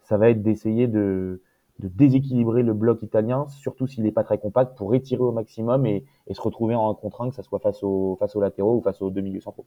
ça 0.03 0.19
va 0.19 0.31
être 0.31 0.43
d'essayer 0.43 0.87
de, 0.89 1.43
déséquilibrer 1.79 2.63
le 2.63 2.75
bloc 2.75 3.03
italien, 3.03 3.47
surtout 3.49 3.87
s'il 3.87 4.03
n'est 4.05 4.13
pas 4.13 4.25
très 4.25 4.39
compact, 4.39 4.77
pour 4.77 4.95
étirer 4.95 5.23
au 5.23 5.33
maximum 5.33 5.87
et, 5.87 6.05
se 6.31 6.41
retrouver 6.41 6.75
en 6.75 6.95
contre 6.95 7.23
1, 7.23 7.31
que 7.31 7.37
ce 7.37 7.43
soit 7.43 7.61
face, 7.61 7.83
au, 7.83 8.17
face 8.21 8.37
aux 8.37 8.41
latéraux 8.41 8.77
ou 8.77 8.83
face 8.83 9.01
aux 9.03 9.11
deux 9.11 9.23
milieux 9.23 9.41
centraux. 9.41 9.67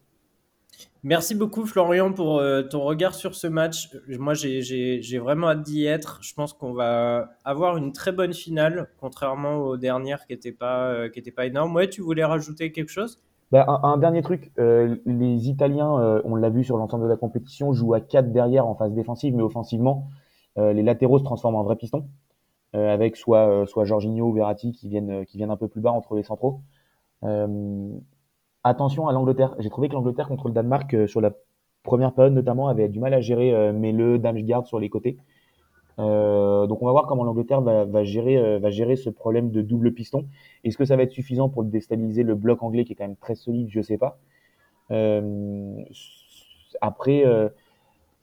Merci 1.03 1.35
beaucoup 1.35 1.65
Florian 1.65 2.13
pour 2.13 2.39
euh, 2.39 2.63
ton 2.63 2.81
regard 2.81 3.13
sur 3.13 3.35
ce 3.35 3.47
match. 3.47 3.89
Moi 4.07 4.33
j'ai 4.33 5.19
vraiment 5.19 5.49
hâte 5.49 5.61
d'y 5.61 5.85
être. 5.85 6.19
Je 6.23 6.33
pense 6.33 6.53
qu'on 6.53 6.73
va 6.73 7.29
avoir 7.43 7.77
une 7.77 7.91
très 7.91 8.11
bonne 8.11 8.33
finale, 8.33 8.89
contrairement 8.99 9.57
aux 9.57 9.77
dernières 9.77 10.25
qui 10.25 10.33
n'étaient 10.33 10.53
pas, 10.53 10.91
euh, 10.91 11.09
pas 11.35 11.45
énormes. 11.45 11.75
Ouais, 11.75 11.89
tu 11.89 12.01
voulais 12.01 12.23
rajouter 12.23 12.71
quelque 12.71 12.89
chose? 12.89 13.21
Bah, 13.53 13.67
un, 13.83 13.97
dernier 13.97 14.23
truc, 14.23 14.51
euh, 14.57 14.95
les 15.05 15.47
Italiens, 15.47 15.99
euh, 15.99 16.23
on 16.25 16.33
l'a 16.33 16.49
vu 16.49 16.63
sur 16.63 16.75
l'ensemble 16.75 17.03
de 17.03 17.09
la 17.09 17.17
compétition, 17.17 17.71
jouent 17.71 17.93
à 17.93 18.01
4 18.01 18.31
derrière 18.31 18.65
en 18.65 18.73
phase 18.73 18.93
défensive, 18.93 19.35
mais 19.35 19.43
offensivement, 19.43 20.09
euh, 20.57 20.73
les 20.73 20.81
latéraux 20.81 21.19
se 21.19 21.23
transforment 21.23 21.57
en 21.57 21.63
vrais 21.63 21.75
pistons, 21.75 22.07
avec 22.73 23.15
soit, 23.15 23.67
soit 23.67 23.85
Jorginho 23.85 24.25
ou 24.25 24.33
Verratti 24.33 24.71
qui 24.71 24.89
viennent, 24.89 25.27
qui 25.27 25.37
viennent 25.37 25.51
un 25.51 25.55
peu 25.55 25.67
plus 25.67 25.81
bas 25.81 25.91
entre 25.91 26.15
les 26.15 26.23
centraux. 26.23 26.61
attention 28.63 29.07
à 29.07 29.13
l'Angleterre. 29.13 29.53
J'ai 29.59 29.69
trouvé 29.69 29.87
que 29.87 29.93
l'Angleterre 29.93 30.27
contre 30.27 30.47
le 30.47 30.55
Danemark, 30.55 31.07
sur 31.07 31.21
la 31.21 31.33
première 31.83 32.13
période 32.13 32.33
notamment, 32.33 32.69
avait 32.69 32.89
du 32.89 32.99
mal 32.99 33.13
à 33.13 33.21
gérer 33.21 33.71
Mele, 33.71 34.19
Damsgaard 34.19 34.65
sur 34.65 34.79
les 34.79 34.89
côtés. 34.89 35.19
Euh, 35.99 36.65
donc 36.67 36.82
on 36.82 36.86
va 36.86 36.91
voir 36.91 37.06
comment 37.06 37.23
l'Angleterre 37.23 37.62
va, 37.62 37.86
va, 37.86 38.03
gérer, 38.03 38.38
euh, 38.38 38.60
va 38.60 38.69
gérer 38.71 38.95
ce 38.95 39.10
problème 39.10 39.51
de 39.51 39.62
double 39.62 39.93
piston. 39.93 40.25
Est-ce 40.63 40.77
que 40.77 40.86
ça 40.86 40.95
va 40.95 41.03
être 41.03 41.12
suffisant 41.12 41.49
pour 41.49 41.63
déstabiliser 41.63 42.23
le 42.23 42.36
bloc 42.36 42.63
anglais 42.63 42.84
qui 42.84 42.93
est 42.93 42.95
quand 42.95 43.03
même 43.08 43.15
très 43.15 43.36
solide? 43.36 43.67
Je 43.69 43.82
sais 43.82 43.97
pas. 43.97 44.17
après, 46.82 47.23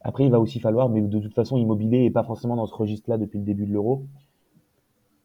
après, 0.03 0.25
il 0.25 0.31
va 0.31 0.41
aussi 0.41 0.61
falloir, 0.61 0.89
mais 0.89 1.03
de 1.03 1.19
toute 1.19 1.35
façon, 1.35 1.57
Immobilier 1.57 2.05
et 2.05 2.11
pas 2.11 2.25
forcément 2.25 2.57
dans 2.57 2.67
ce 2.67 2.75
registre-là 2.75 3.19
depuis 3.19 3.39
le 3.39 3.45
début 3.45 3.67
de 3.67 3.73
l'Euro, 3.73 4.05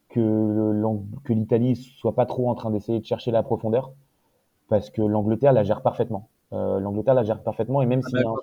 que, 0.09 0.81
que 1.23 1.33
l'Italie 1.33 1.75
soit 1.75 2.15
pas 2.15 2.25
trop 2.25 2.49
en 2.49 2.55
train 2.55 2.71
d'essayer 2.71 2.99
de 2.99 3.05
chercher 3.05 3.31
la 3.31 3.43
profondeur, 3.43 3.91
parce 4.69 4.89
que 4.89 5.01
l'Angleterre 5.01 5.53
la 5.53 5.63
gère 5.63 5.81
parfaitement. 5.81 6.29
Euh, 6.53 6.79
L'Angleterre 6.79 7.15
la 7.15 7.23
gère 7.23 7.41
parfaitement, 7.41 7.81
et 7.81 7.85
même 7.85 8.01
ah 8.03 8.09
s'il 8.09 8.19
y 8.19 8.23
a 8.23 8.29
un. 8.29 8.35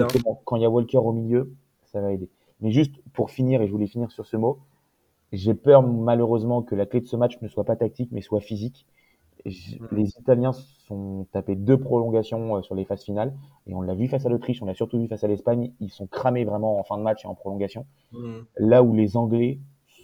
Hein. 0.00 0.36
Quand 0.44 0.56
il 0.56 0.62
y 0.62 0.64
a 0.64 0.70
Walker 0.70 0.98
au 0.98 1.12
milieu, 1.12 1.52
ça 1.92 2.00
va 2.00 2.12
aider. 2.12 2.28
Mais 2.60 2.70
juste 2.70 2.94
pour 3.12 3.30
finir, 3.30 3.60
et 3.60 3.66
je 3.66 3.72
voulais 3.72 3.86
finir 3.86 4.10
sur 4.10 4.26
ce 4.26 4.36
mot, 4.36 4.60
j'ai 5.32 5.54
peur 5.54 5.82
malheureusement 5.82 6.62
que 6.62 6.74
la 6.74 6.86
clé 6.86 7.00
de 7.00 7.06
ce 7.06 7.16
match 7.16 7.40
ne 7.40 7.48
soit 7.48 7.64
pas 7.64 7.76
tactique, 7.76 8.10
mais 8.12 8.20
soit 8.20 8.40
physique. 8.40 8.86
Mm. 9.44 9.50
Les 9.92 10.10
Italiens 10.18 10.52
sont 10.52 11.26
tapés 11.32 11.56
deux 11.56 11.78
prolongations 11.78 12.56
euh, 12.56 12.62
sur 12.62 12.74
les 12.74 12.84
phases 12.84 13.02
finales, 13.02 13.34
et 13.66 13.74
on 13.74 13.80
l'a 13.80 13.94
vu 13.94 14.08
face 14.08 14.24
à 14.26 14.28
l'Autriche, 14.28 14.62
on 14.62 14.66
l'a 14.66 14.74
surtout 14.74 15.00
vu 15.00 15.08
face 15.08 15.24
à 15.24 15.28
l'Espagne, 15.28 15.72
ils 15.80 15.90
sont 15.90 16.06
cramés 16.06 16.44
vraiment 16.44 16.78
en 16.78 16.84
fin 16.84 16.96
de 16.98 17.02
match 17.02 17.24
et 17.24 17.28
en 17.28 17.34
prolongation. 17.34 17.86
Mm. 18.12 18.40
Là 18.58 18.82
où 18.82 18.94
les 18.94 19.16
Anglais 19.16 19.58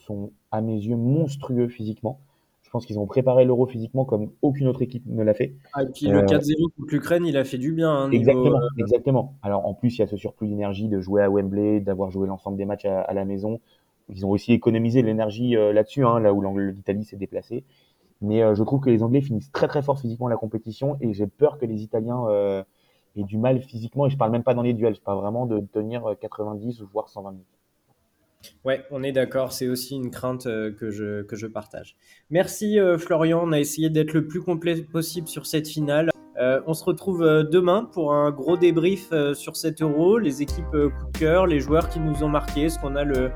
sont, 0.05 0.33
à 0.51 0.61
mes 0.61 0.77
yeux, 0.77 0.97
monstrueux 0.97 1.69
physiquement. 1.69 2.21
Je 2.69 2.73
pense 2.73 2.85
qu'ils 2.85 2.99
ont 2.99 3.07
préparé 3.07 3.47
l'Euro 3.47 3.67
physiquement 3.67 4.05
comme 4.05 4.31
aucune 4.43 4.69
autre 4.69 4.83
équipe 4.83 5.03
ne 5.07 5.23
l'a 5.23 5.35
fait. 5.35 5.55
Ah, 5.73 5.85
et 5.85 5.87
puis 5.87 6.07
le 6.07 6.21
4-0 6.21 6.53
euh, 6.53 6.69
contre 6.77 6.93
l'Ukraine, 6.93 7.25
il 7.25 7.37
a 7.37 7.45
fait 7.45 7.59
du 7.59 7.73
bien. 7.73 7.91
Hein, 7.91 8.11
exactement, 8.11 8.59
euh, 8.59 8.69
exactement. 8.77 9.35
Alors 9.43 9.67
en 9.67 9.75
plus, 9.75 9.97
il 9.97 10.01
y 10.01 10.05
a 10.05 10.07
ce 10.07 10.17
surplus 10.17 10.49
d'énergie 10.49 10.89
de 10.89 11.01
jouer 11.01 11.23
à 11.23 11.31
Wembley, 11.31 11.81
d'avoir 11.81 12.11
joué 12.11 12.29
l'ensemble 12.29 12.59
des 12.59 12.67
matchs 12.67 12.85
à, 12.85 13.13
la 13.15 13.25
maison. 13.25 13.61
Ils 14.11 14.25
ont 14.27 14.31
aussi 14.31 14.53
économisé 14.53 15.03
l'énergie 15.03 15.53
là-dessus, 15.53 16.05
hein, 16.05 16.21
là 16.21 16.33
où 16.33 16.59
l'Italie 16.59 17.05
s'est 17.05 17.17
déplacée. 17.17 17.65
Mais 18.21 18.43
euh, 18.43 18.55
je 18.55 18.63
trouve 18.63 18.81
que 18.81 18.91
les 18.91 19.03
Anglais 19.03 19.21
finissent 19.21 19.53
très 19.53 19.69
très 19.69 19.83
fort 19.83 19.99
physiquement 20.01 20.29
la 20.29 20.37
compétition 20.37 20.97
et 21.01 21.13
j'ai 21.13 21.27
peur 21.27 21.59
que 21.59 21.67
les 21.67 21.83
Italiens 21.83 22.25
euh, 22.29 22.65
aient 23.17 23.23
du 23.23 23.39
mal 23.39 23.61
physiquement. 23.63 24.07
Et 24.07 24.11
je 24.11 24.17
parle 24.17 24.33
même 24.33 24.43
pas 24.43 24.55
dans 24.55 24.63
les 24.63 24.75
duels, 24.75 24.95
je 24.95 25.01
parle 25.01 25.19
vraiment 25.19 25.47
de 25.47 25.61
tenir 25.61 26.05
90 26.21 26.81
euh, 26.81 26.85
ou 26.85 26.89
voire 26.93 27.09
120 27.09 27.33
minutes. 27.33 27.47
Ouais, 28.65 28.85
on 28.91 29.03
est 29.03 29.13
d'accord, 29.13 29.53
c'est 29.53 29.69
aussi 29.69 29.97
une 29.97 30.11
crainte 30.11 30.45
que 30.45 30.91
je, 30.91 31.23
que 31.23 31.37
je 31.37 31.47
partage. 31.47 31.97
Merci 32.31 32.79
Florian, 32.99 33.41
on 33.45 33.53
a 33.53 33.59
essayé 33.59 33.91
d'être 33.91 34.13
le 34.13 34.27
plus 34.27 34.41
complet 34.41 34.77
possible 34.83 35.27
sur 35.27 35.47
cette 35.47 35.67
finale. 35.67 36.11
Euh, 36.39 36.61
on 36.67 36.75
se 36.75 36.85
retrouve 36.85 37.23
euh, 37.23 37.43
demain 37.43 37.85
pour 37.93 38.15
un 38.15 38.31
gros 38.31 38.57
débrief 38.57 39.09
euh, 39.11 39.35
sur 39.35 39.57
cet 39.57 39.83
euro, 39.83 40.19
les 40.19 40.41
équipes 40.41 40.71
coup 40.71 41.11
de 41.13 41.19
cœur, 41.19 41.49
les 41.49 41.59
joueurs 41.59 41.89
qui 41.89 41.99
nous 41.99 42.23
ont 42.23 42.29
marqué, 42.29 42.69
ce 42.69 42.79
qu'on 42.79 42.95
a 42.95 43.03
le, 43.03 43.33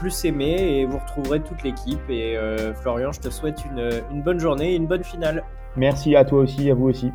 plus 0.00 0.24
aimé 0.24 0.56
et 0.58 0.86
vous 0.86 0.98
retrouverez 0.98 1.40
toute 1.40 1.62
l'équipe. 1.62 2.00
Et 2.08 2.36
Florian, 2.82 3.12
je 3.12 3.20
te 3.20 3.30
souhaite 3.30 3.64
une, 3.64 3.90
une 4.10 4.22
bonne 4.22 4.40
journée 4.40 4.72
et 4.72 4.76
une 4.76 4.86
bonne 4.86 5.04
finale. 5.04 5.44
Merci 5.76 6.16
à 6.16 6.24
toi 6.24 6.40
aussi, 6.40 6.70
à 6.70 6.74
vous 6.74 6.88
aussi. 6.88 7.10